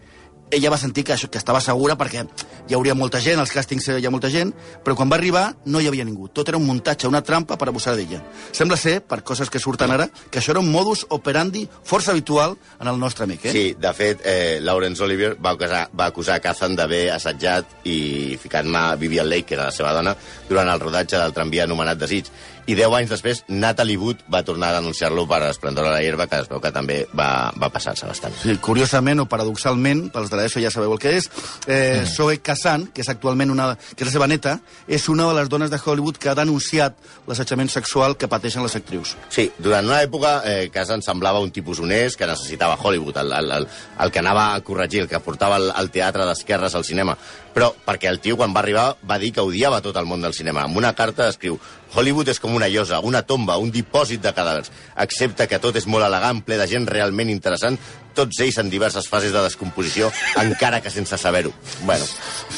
Ella 0.52 0.70
va 0.70 0.78
sentir 0.78 1.06
que, 1.08 1.14
això, 1.16 1.30
que 1.32 1.40
estava 1.40 1.62
segura 1.64 1.96
perquè 1.96 2.26
hi 2.68 2.76
hauria 2.76 2.96
molta 2.96 3.22
gent, 3.24 3.40
als 3.40 3.54
càstings 3.56 3.88
hi 3.98 4.06
ha 4.06 4.12
molta 4.12 4.30
gent, 4.30 4.52
però 4.84 4.98
quan 5.00 5.10
va 5.12 5.16
arribar 5.16 5.46
no 5.66 5.80
hi 5.80 5.88
havia 5.88 6.06
ningú. 6.08 6.28
Tot 6.28 6.50
era 6.52 6.60
un 6.60 6.66
muntatge, 6.68 7.08
una 7.08 7.24
trampa 7.24 7.58
per 7.58 7.70
abusar 7.72 7.96
d'ella. 7.96 8.20
Sembla 8.52 8.78
ser, 8.78 9.00
per 9.02 9.22
coses 9.24 9.50
que 9.50 9.62
surten 9.64 9.92
ara, 9.96 10.10
que 10.30 10.42
això 10.42 10.52
era 10.52 10.60
un 10.64 10.72
modus 10.72 11.06
operandi 11.10 11.64
força 11.88 12.12
habitual 12.12 12.58
en 12.80 12.92
el 12.92 13.00
nostre 13.00 13.26
amic, 13.26 13.48
eh? 13.48 13.56
Sí, 13.56 13.66
de 13.80 13.94
fet, 13.96 14.26
eh, 14.28 14.60
Laurence 14.62 15.04
Olivier 15.04 15.34
va 15.40 15.56
acusar, 15.56 15.86
va 15.98 16.12
acusar 16.12 16.42
Kazan 16.44 16.76
d'haver 16.76 17.06
assetjat 17.16 17.88
i 17.88 18.38
ficat 18.42 18.68
mà 18.68 18.90
a 18.92 18.96
Vivian 19.00 19.30
Lake, 19.30 19.48
que 19.52 19.56
era 19.60 19.70
la 19.72 19.76
seva 19.76 19.94
dona, 19.96 20.16
durant 20.50 20.68
el 20.68 20.84
rodatge 20.84 21.18
del 21.18 21.36
tramvia 21.36 21.64
anomenat 21.64 22.00
Desig. 22.04 22.28
I 22.70 22.76
deu 22.78 22.94
anys 22.96 23.10
després, 23.10 23.42
Natalie 23.50 23.98
Wood 23.98 24.22
va 24.32 24.44
tornar 24.46 24.70
a 24.72 24.80
denunciar-lo 24.80 25.26
per 25.30 25.42
esplendor 25.48 25.88
a 25.88 25.94
la 25.96 26.02
herba, 26.06 26.28
que 26.30 26.42
es 26.44 26.50
veu 26.52 26.62
que 26.62 26.72
també 26.74 27.00
va, 27.18 27.52
va 27.58 27.72
passar-se 27.74 28.06
bastant. 28.06 28.36
Sí, 28.44 28.56
curiosament 28.62 29.24
o 29.24 29.28
paradoxalment, 29.32 30.06
pels 30.14 30.30
de 30.32 30.40
l'ESO 30.40 30.62
ja 30.64 30.72
sabeu 30.74 30.94
el 30.94 31.02
que 31.02 31.16
és, 31.18 31.30
eh, 31.66 32.04
Zoe 32.06 32.38
Kazan, 32.46 32.88
que 32.94 33.02
és 33.02 33.10
actualment 33.10 33.52
una, 33.54 33.72
que 33.96 34.06
és 34.06 34.12
la 34.12 34.14
seva 34.14 34.30
neta, 34.30 34.60
és 34.88 35.08
una 35.10 35.28
de 35.30 35.40
les 35.40 35.50
dones 35.50 35.72
de 35.74 35.80
Hollywood 35.82 36.20
que 36.22 36.30
ha 36.30 36.38
denunciat 36.38 36.98
l'assetjament 37.28 37.72
sexual 37.74 38.18
que 38.18 38.30
pateixen 38.32 38.64
les 38.64 38.78
actrius. 38.78 39.16
Sí, 39.30 39.50
durant 39.58 39.90
una 39.90 40.02
època 40.06 40.38
eh, 40.46 40.70
Kazan 40.74 41.02
semblava 41.02 41.42
un 41.42 41.52
tipus 41.52 41.82
honest 41.82 42.20
que 42.20 42.30
necessitava 42.30 42.78
Hollywood, 42.78 43.18
el, 43.24 43.34
el, 43.40 43.52
el, 43.58 43.70
el 44.06 44.12
que 44.12 44.22
anava 44.22 44.52
a 44.54 44.62
corregir, 44.62 45.06
el 45.06 45.10
que 45.10 45.20
portava 45.20 45.58
el, 45.58 45.72
el 45.78 45.92
teatre 45.92 46.28
d'esquerres 46.30 46.76
al 46.76 46.86
cinema. 46.86 47.18
Però 47.52 47.74
perquè 47.86 48.08
el 48.08 48.22
tio, 48.24 48.38
quan 48.40 48.54
va 48.56 48.62
arribar, 48.62 48.96
va 49.08 49.18
dir 49.20 49.34
que 49.36 49.44
odiava 49.44 49.82
tot 49.84 49.98
el 50.00 50.08
món 50.08 50.22
del 50.24 50.34
cinema. 50.34 50.64
En 50.64 50.78
una 50.78 50.94
carta 50.96 51.28
escriu 51.28 51.60
Hollywood 51.92 52.32
és 52.32 52.40
com 52.40 52.51
una 52.56 52.70
llosa, 52.70 53.00
una 53.00 53.24
tomba, 53.28 53.58
un 53.58 53.72
dipòsit 53.72 54.22
de 54.24 54.34
cadàvers. 54.36 54.72
Accepta 54.96 55.48
que 55.48 55.60
tot 55.62 55.78
és 55.80 55.88
molt 55.88 56.06
elegant, 56.08 56.44
ple 56.46 56.60
de 56.62 56.68
gent 56.70 56.88
realment 56.90 57.32
interessant, 57.32 57.80
tots 58.14 58.40
ells 58.40 58.58
en 58.58 58.70
diverses 58.70 59.08
fases 59.08 59.32
de 59.34 59.42
descomposició, 59.44 60.12
encara 60.42 60.82
que 60.82 60.90
sense 60.90 61.18
saber-ho. 61.18 61.54
Bueno, 61.86 62.06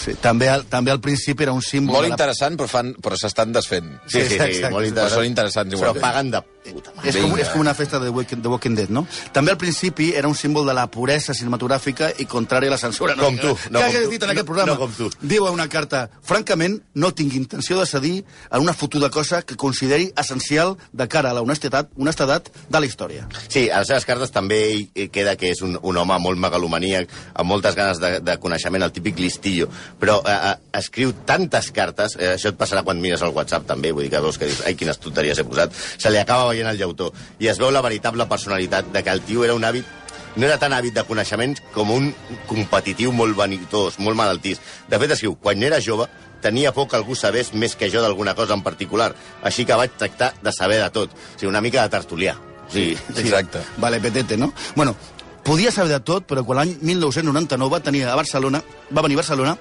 Sí, 0.04 0.16
també, 0.20 0.50
al, 0.50 0.66
també 0.68 0.92
al 0.92 1.00
principi 1.00 1.44
era 1.44 1.54
un 1.54 1.62
símbol... 1.62 1.94
Molt 1.96 2.06
de 2.06 2.10
la- 2.10 2.16
interessant, 2.18 2.58
però, 2.60 2.68
fan, 2.68 2.94
però 3.02 3.16
s'estan 3.20 3.54
desfent. 3.54 3.94
sí, 4.08 4.22
sí, 4.22 4.28
sí, 4.28 4.36
exacte. 4.36 4.70
molt 4.74 4.84
Però 4.84 4.90
interessant. 4.90 5.20
són 5.22 5.26
interessants 5.30 5.74
Però 5.76 5.94
igualment. 5.94 6.04
paguen 6.04 6.32
de 6.32 6.42
puta 6.64 6.92
mare. 6.96 7.10
És 7.10 7.18
com, 7.18 7.38
és 7.40 7.50
com 7.52 7.62
una 7.62 7.74
festa 7.76 8.00
de 8.00 8.06
The 8.08 8.12
Walking, 8.16 8.42
The 8.42 8.48
Walking 8.52 8.76
Dead, 8.76 8.90
no? 8.90 9.06
També 9.36 9.52
al 9.52 9.58
principi 9.58 10.12
era 10.16 10.28
un 10.28 10.36
símbol 10.36 10.66
de 10.68 10.74
la 10.74 10.86
puresa 10.92 11.34
cinematogràfica 11.36 12.12
i 12.20 12.26
contrari 12.26 12.68
a 12.68 12.72
la 12.72 12.78
censura. 12.78 13.16
No? 13.16 13.24
Com 13.28 13.38
tu, 13.38 13.48
no 13.70 13.80
Què 13.80 13.84
com 13.84 13.90
hagués 13.90 14.10
dit 14.10 14.24
en 14.24 14.30
aquest 14.32 14.46
No- 14.48 14.54
programa? 14.54 14.72
no 14.74 14.80
com 14.80 14.92
tu. 14.96 15.10
Diu 15.22 15.48
a 15.48 15.52
una 15.52 15.68
carta, 15.70 16.10
francament, 16.24 16.80
no 16.96 17.14
tinc 17.14 17.34
intenció 17.36 17.80
de 17.80 17.86
cedir 17.86 18.24
en 18.52 18.62
una 18.62 18.74
fotuda 18.74 19.10
cosa 19.10 19.42
que 19.42 19.56
consideri 19.56 20.12
essencial 20.18 20.78
de 20.92 21.08
cara 21.08 21.32
a 21.32 21.34
la 21.34 21.42
honestedat, 21.42 21.90
honestedat 21.98 22.50
de 22.70 22.80
la 22.80 22.86
història. 22.86 23.28
Sí, 23.50 23.70
a 23.70 23.80
les 23.80 23.88
seves 23.92 24.06
cartes 24.06 24.32
també 24.32 24.90
queda 25.12 25.36
que 25.44 25.52
és 25.54 25.64
un, 25.66 25.76
un 25.76 26.00
home 26.00 26.20
molt 26.24 26.40
megalomaníac, 26.40 27.12
amb 27.36 27.52
moltes 27.52 27.76
ganes 27.78 28.00
de, 28.02 28.16
de 28.24 28.38
coneixement, 28.44 28.86
el 28.88 28.96
típic 28.96 29.20
listillo, 29.20 29.70
però 30.00 30.20
eh, 30.24 30.38
eh, 30.54 30.56
escriu 30.80 31.14
tantes 31.28 31.72
cartes, 31.76 32.18
eh, 32.20 32.34
això 32.38 32.54
et 32.54 32.60
passarà 32.60 32.86
quan 32.88 33.02
mires 33.04 33.24
el 33.26 33.36
WhatsApp 33.36 33.68
també, 33.70 33.92
vull 33.92 34.08
dir 34.08 34.14
que 34.16 34.24
veus 34.24 34.40
que 34.40 34.50
dius, 34.50 34.64
ai, 34.68 34.78
quines 34.80 35.02
tonteries 35.04 35.42
he 35.42 35.48
posat, 35.48 35.76
se 35.76 36.12
li 36.14 36.22
acaba 36.22 36.52
veient 36.52 36.72
el 36.72 36.80
llautó, 36.80 37.12
i 37.44 37.52
es 37.52 37.60
veu 37.62 37.74
la 37.74 37.84
veritable 37.86 38.30
personalitat 38.32 38.94
de 38.94 39.04
que 39.04 39.14
el 39.14 39.24
tio 39.28 39.44
era 39.44 39.58
un 39.58 39.68
hàbit 39.68 40.00
no 40.36 40.48
era 40.48 40.58
tan 40.58 40.74
hàbit 40.74 40.96
de 40.96 41.04
coneixements 41.06 41.62
com 41.76 41.92
un 41.94 42.08
competitiu 42.50 43.12
molt 43.14 43.38
vanitós, 43.38 44.00
molt 44.02 44.18
malaltís. 44.18 44.62
De 44.90 44.98
fet, 44.98 45.14
escriu, 45.14 45.36
quan 45.38 45.62
era 45.62 45.78
jove, 45.78 46.08
tenia 46.42 46.74
por 46.74 46.90
que 46.90 46.98
algú 46.98 47.16
sabés 47.16 47.54
més 47.54 47.78
que 47.80 47.90
jo 47.94 48.02
d'alguna 48.02 48.34
cosa 48.36 48.58
en 48.58 48.64
particular, 48.66 49.14
així 49.46 49.66
que 49.66 49.78
vaig 49.80 49.94
tractar 49.98 50.34
de 50.42 50.56
saber 50.56 50.82
de 50.82 50.90
tot. 50.96 51.14
O 51.14 51.38
sigui, 51.38 51.52
una 51.54 51.62
mica 51.62 51.86
de 51.86 51.94
tertulià. 51.94 52.36
Sí, 52.74 52.92
Exacte. 53.16 53.62
Vale, 53.78 54.00
petete, 54.02 54.38
no? 54.38 54.52
Bueno, 54.76 54.96
podia 55.44 55.72
saber 55.72 55.92
de 55.92 56.02
tot, 56.04 56.28
però 56.28 56.44
quan 56.48 56.62
l'any 56.62 56.78
1999 56.82 57.72
va 57.72 57.84
tenir 57.84 58.06
a 58.08 58.16
Barcelona, 58.16 58.64
va 58.92 59.06
venir 59.06 59.20
a 59.20 59.24
Barcelona, 59.24 59.58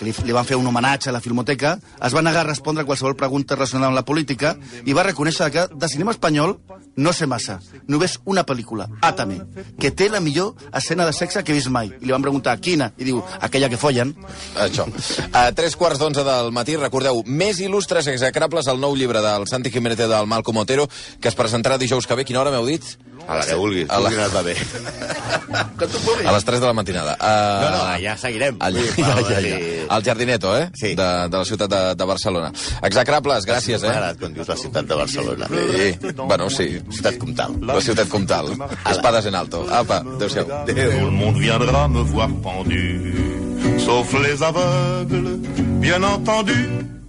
que 0.00 0.06
li, 0.08 0.14
li 0.24 0.32
van 0.32 0.46
fer 0.48 0.56
un 0.56 0.66
homenatge 0.66 1.10
a 1.10 1.12
la 1.12 1.20
Filmoteca, 1.20 1.74
es 2.06 2.14
va 2.16 2.22
negar 2.24 2.46
a 2.46 2.48
respondre 2.48 2.82
a 2.82 2.88
qualsevol 2.88 3.18
pregunta 3.20 3.58
relacionada 3.58 3.90
amb 3.90 3.98
la 3.98 4.06
política 4.08 4.54
i 4.88 4.96
va 4.96 5.04
reconèixer 5.04 5.50
que 5.52 5.66
de 5.74 5.90
cinema 5.92 6.14
espanyol 6.16 6.56
no 6.96 7.12
sé 7.12 7.28
massa. 7.28 7.58
Només 7.88 8.16
una 8.24 8.46
pel·lícula, 8.48 8.88
Atame, 9.04 9.38
que 9.80 9.92
té 9.92 10.08
la 10.08 10.22
millor 10.24 10.54
escena 10.72 11.04
de 11.06 11.12
sexe 11.16 11.44
que 11.44 11.52
he 11.52 11.58
vist 11.58 11.68
mai. 11.72 11.92
I 12.00 12.08
li 12.08 12.16
van 12.16 12.24
preguntar, 12.24 12.56
quina? 12.64 12.90
I 12.96 13.10
diu, 13.10 13.20
aquella 13.44 13.68
que 13.68 13.80
follen. 13.80 14.14
Això. 14.64 14.88
A 15.36 15.50
tres 15.56 15.76
quarts 15.76 16.00
d'onze 16.00 16.24
del 16.24 16.50
matí, 16.56 16.78
recordeu, 16.80 17.22
més 17.26 17.60
il·lustres 17.60 18.08
execrables 18.10 18.72
al 18.72 18.80
nou 18.80 18.96
llibre 18.96 19.20
del 19.24 19.46
Santi 19.52 19.70
Jiménez 19.70 20.00
del 20.00 20.26
Malcom 20.32 20.64
Otero, 20.64 20.88
que 21.20 21.28
es 21.28 21.36
presentarà 21.36 21.78
dijous 21.78 22.08
que 22.08 22.16
ve. 22.16 22.24
Quina 22.24 22.40
hora 22.40 22.56
m'heu 22.56 22.72
dit? 22.72 22.96
A 23.30 23.36
la 23.38 23.44
que 23.46 23.54
vulguis, 23.54 23.86
A 23.88 24.00
la- 24.00 24.10
vulguis 24.10 24.42
bé. 24.44 24.56
A 26.28 26.32
les 26.34 26.44
3 26.44 26.60
de 26.60 26.66
la 26.66 26.72
matinada. 26.72 27.14
Uh, 27.20 27.62
No, 27.62 27.70
no, 27.70 27.98
ja 28.02 28.16
seguirem. 28.18 28.56
Al, 28.60 28.74
ja, 28.74 29.14
ja, 29.28 29.40
ja. 29.40 29.56
Al 29.88 30.02
Jardineto, 30.02 30.56
eh? 30.58 30.70
Sí. 30.74 30.94
De, 30.98 31.06
de 31.30 31.36
la 31.38 31.44
ciutat 31.44 31.70
de, 31.70 31.80
de 31.94 32.04
Barcelona. 32.04 32.50
Execrables, 32.82 33.46
gràcies, 33.46 33.82
eh? 33.82 33.88
agradat 33.90 34.18
quan 34.20 34.34
dius 34.34 34.48
la 34.50 34.56
ciutat 34.56 34.84
de 34.90 34.94
Barcelona. 34.98 35.48
Sí. 35.50 36.12
Bueno, 36.16 36.50
sí. 36.50 36.68
Ciutat 36.90 37.18
comtal. 37.22 37.56
La 37.62 37.80
ciutat 37.80 38.08
comtal. 38.08 38.52
Espadas 38.90 39.26
en 39.26 39.34
alto. 39.34 39.64
Apa, 39.70 40.02
adéu-siau. 40.16 40.44
Tout 40.66 40.76
le 40.76 41.10
monde 41.10 41.38
viendra 41.40 41.86
me 41.88 42.02
voir 42.02 42.28
pendu, 42.42 43.78
sauf 43.78 44.12
les 44.20 44.42
aveugles, 44.42 45.38
bien 45.80 46.02
entendu. 46.04 46.99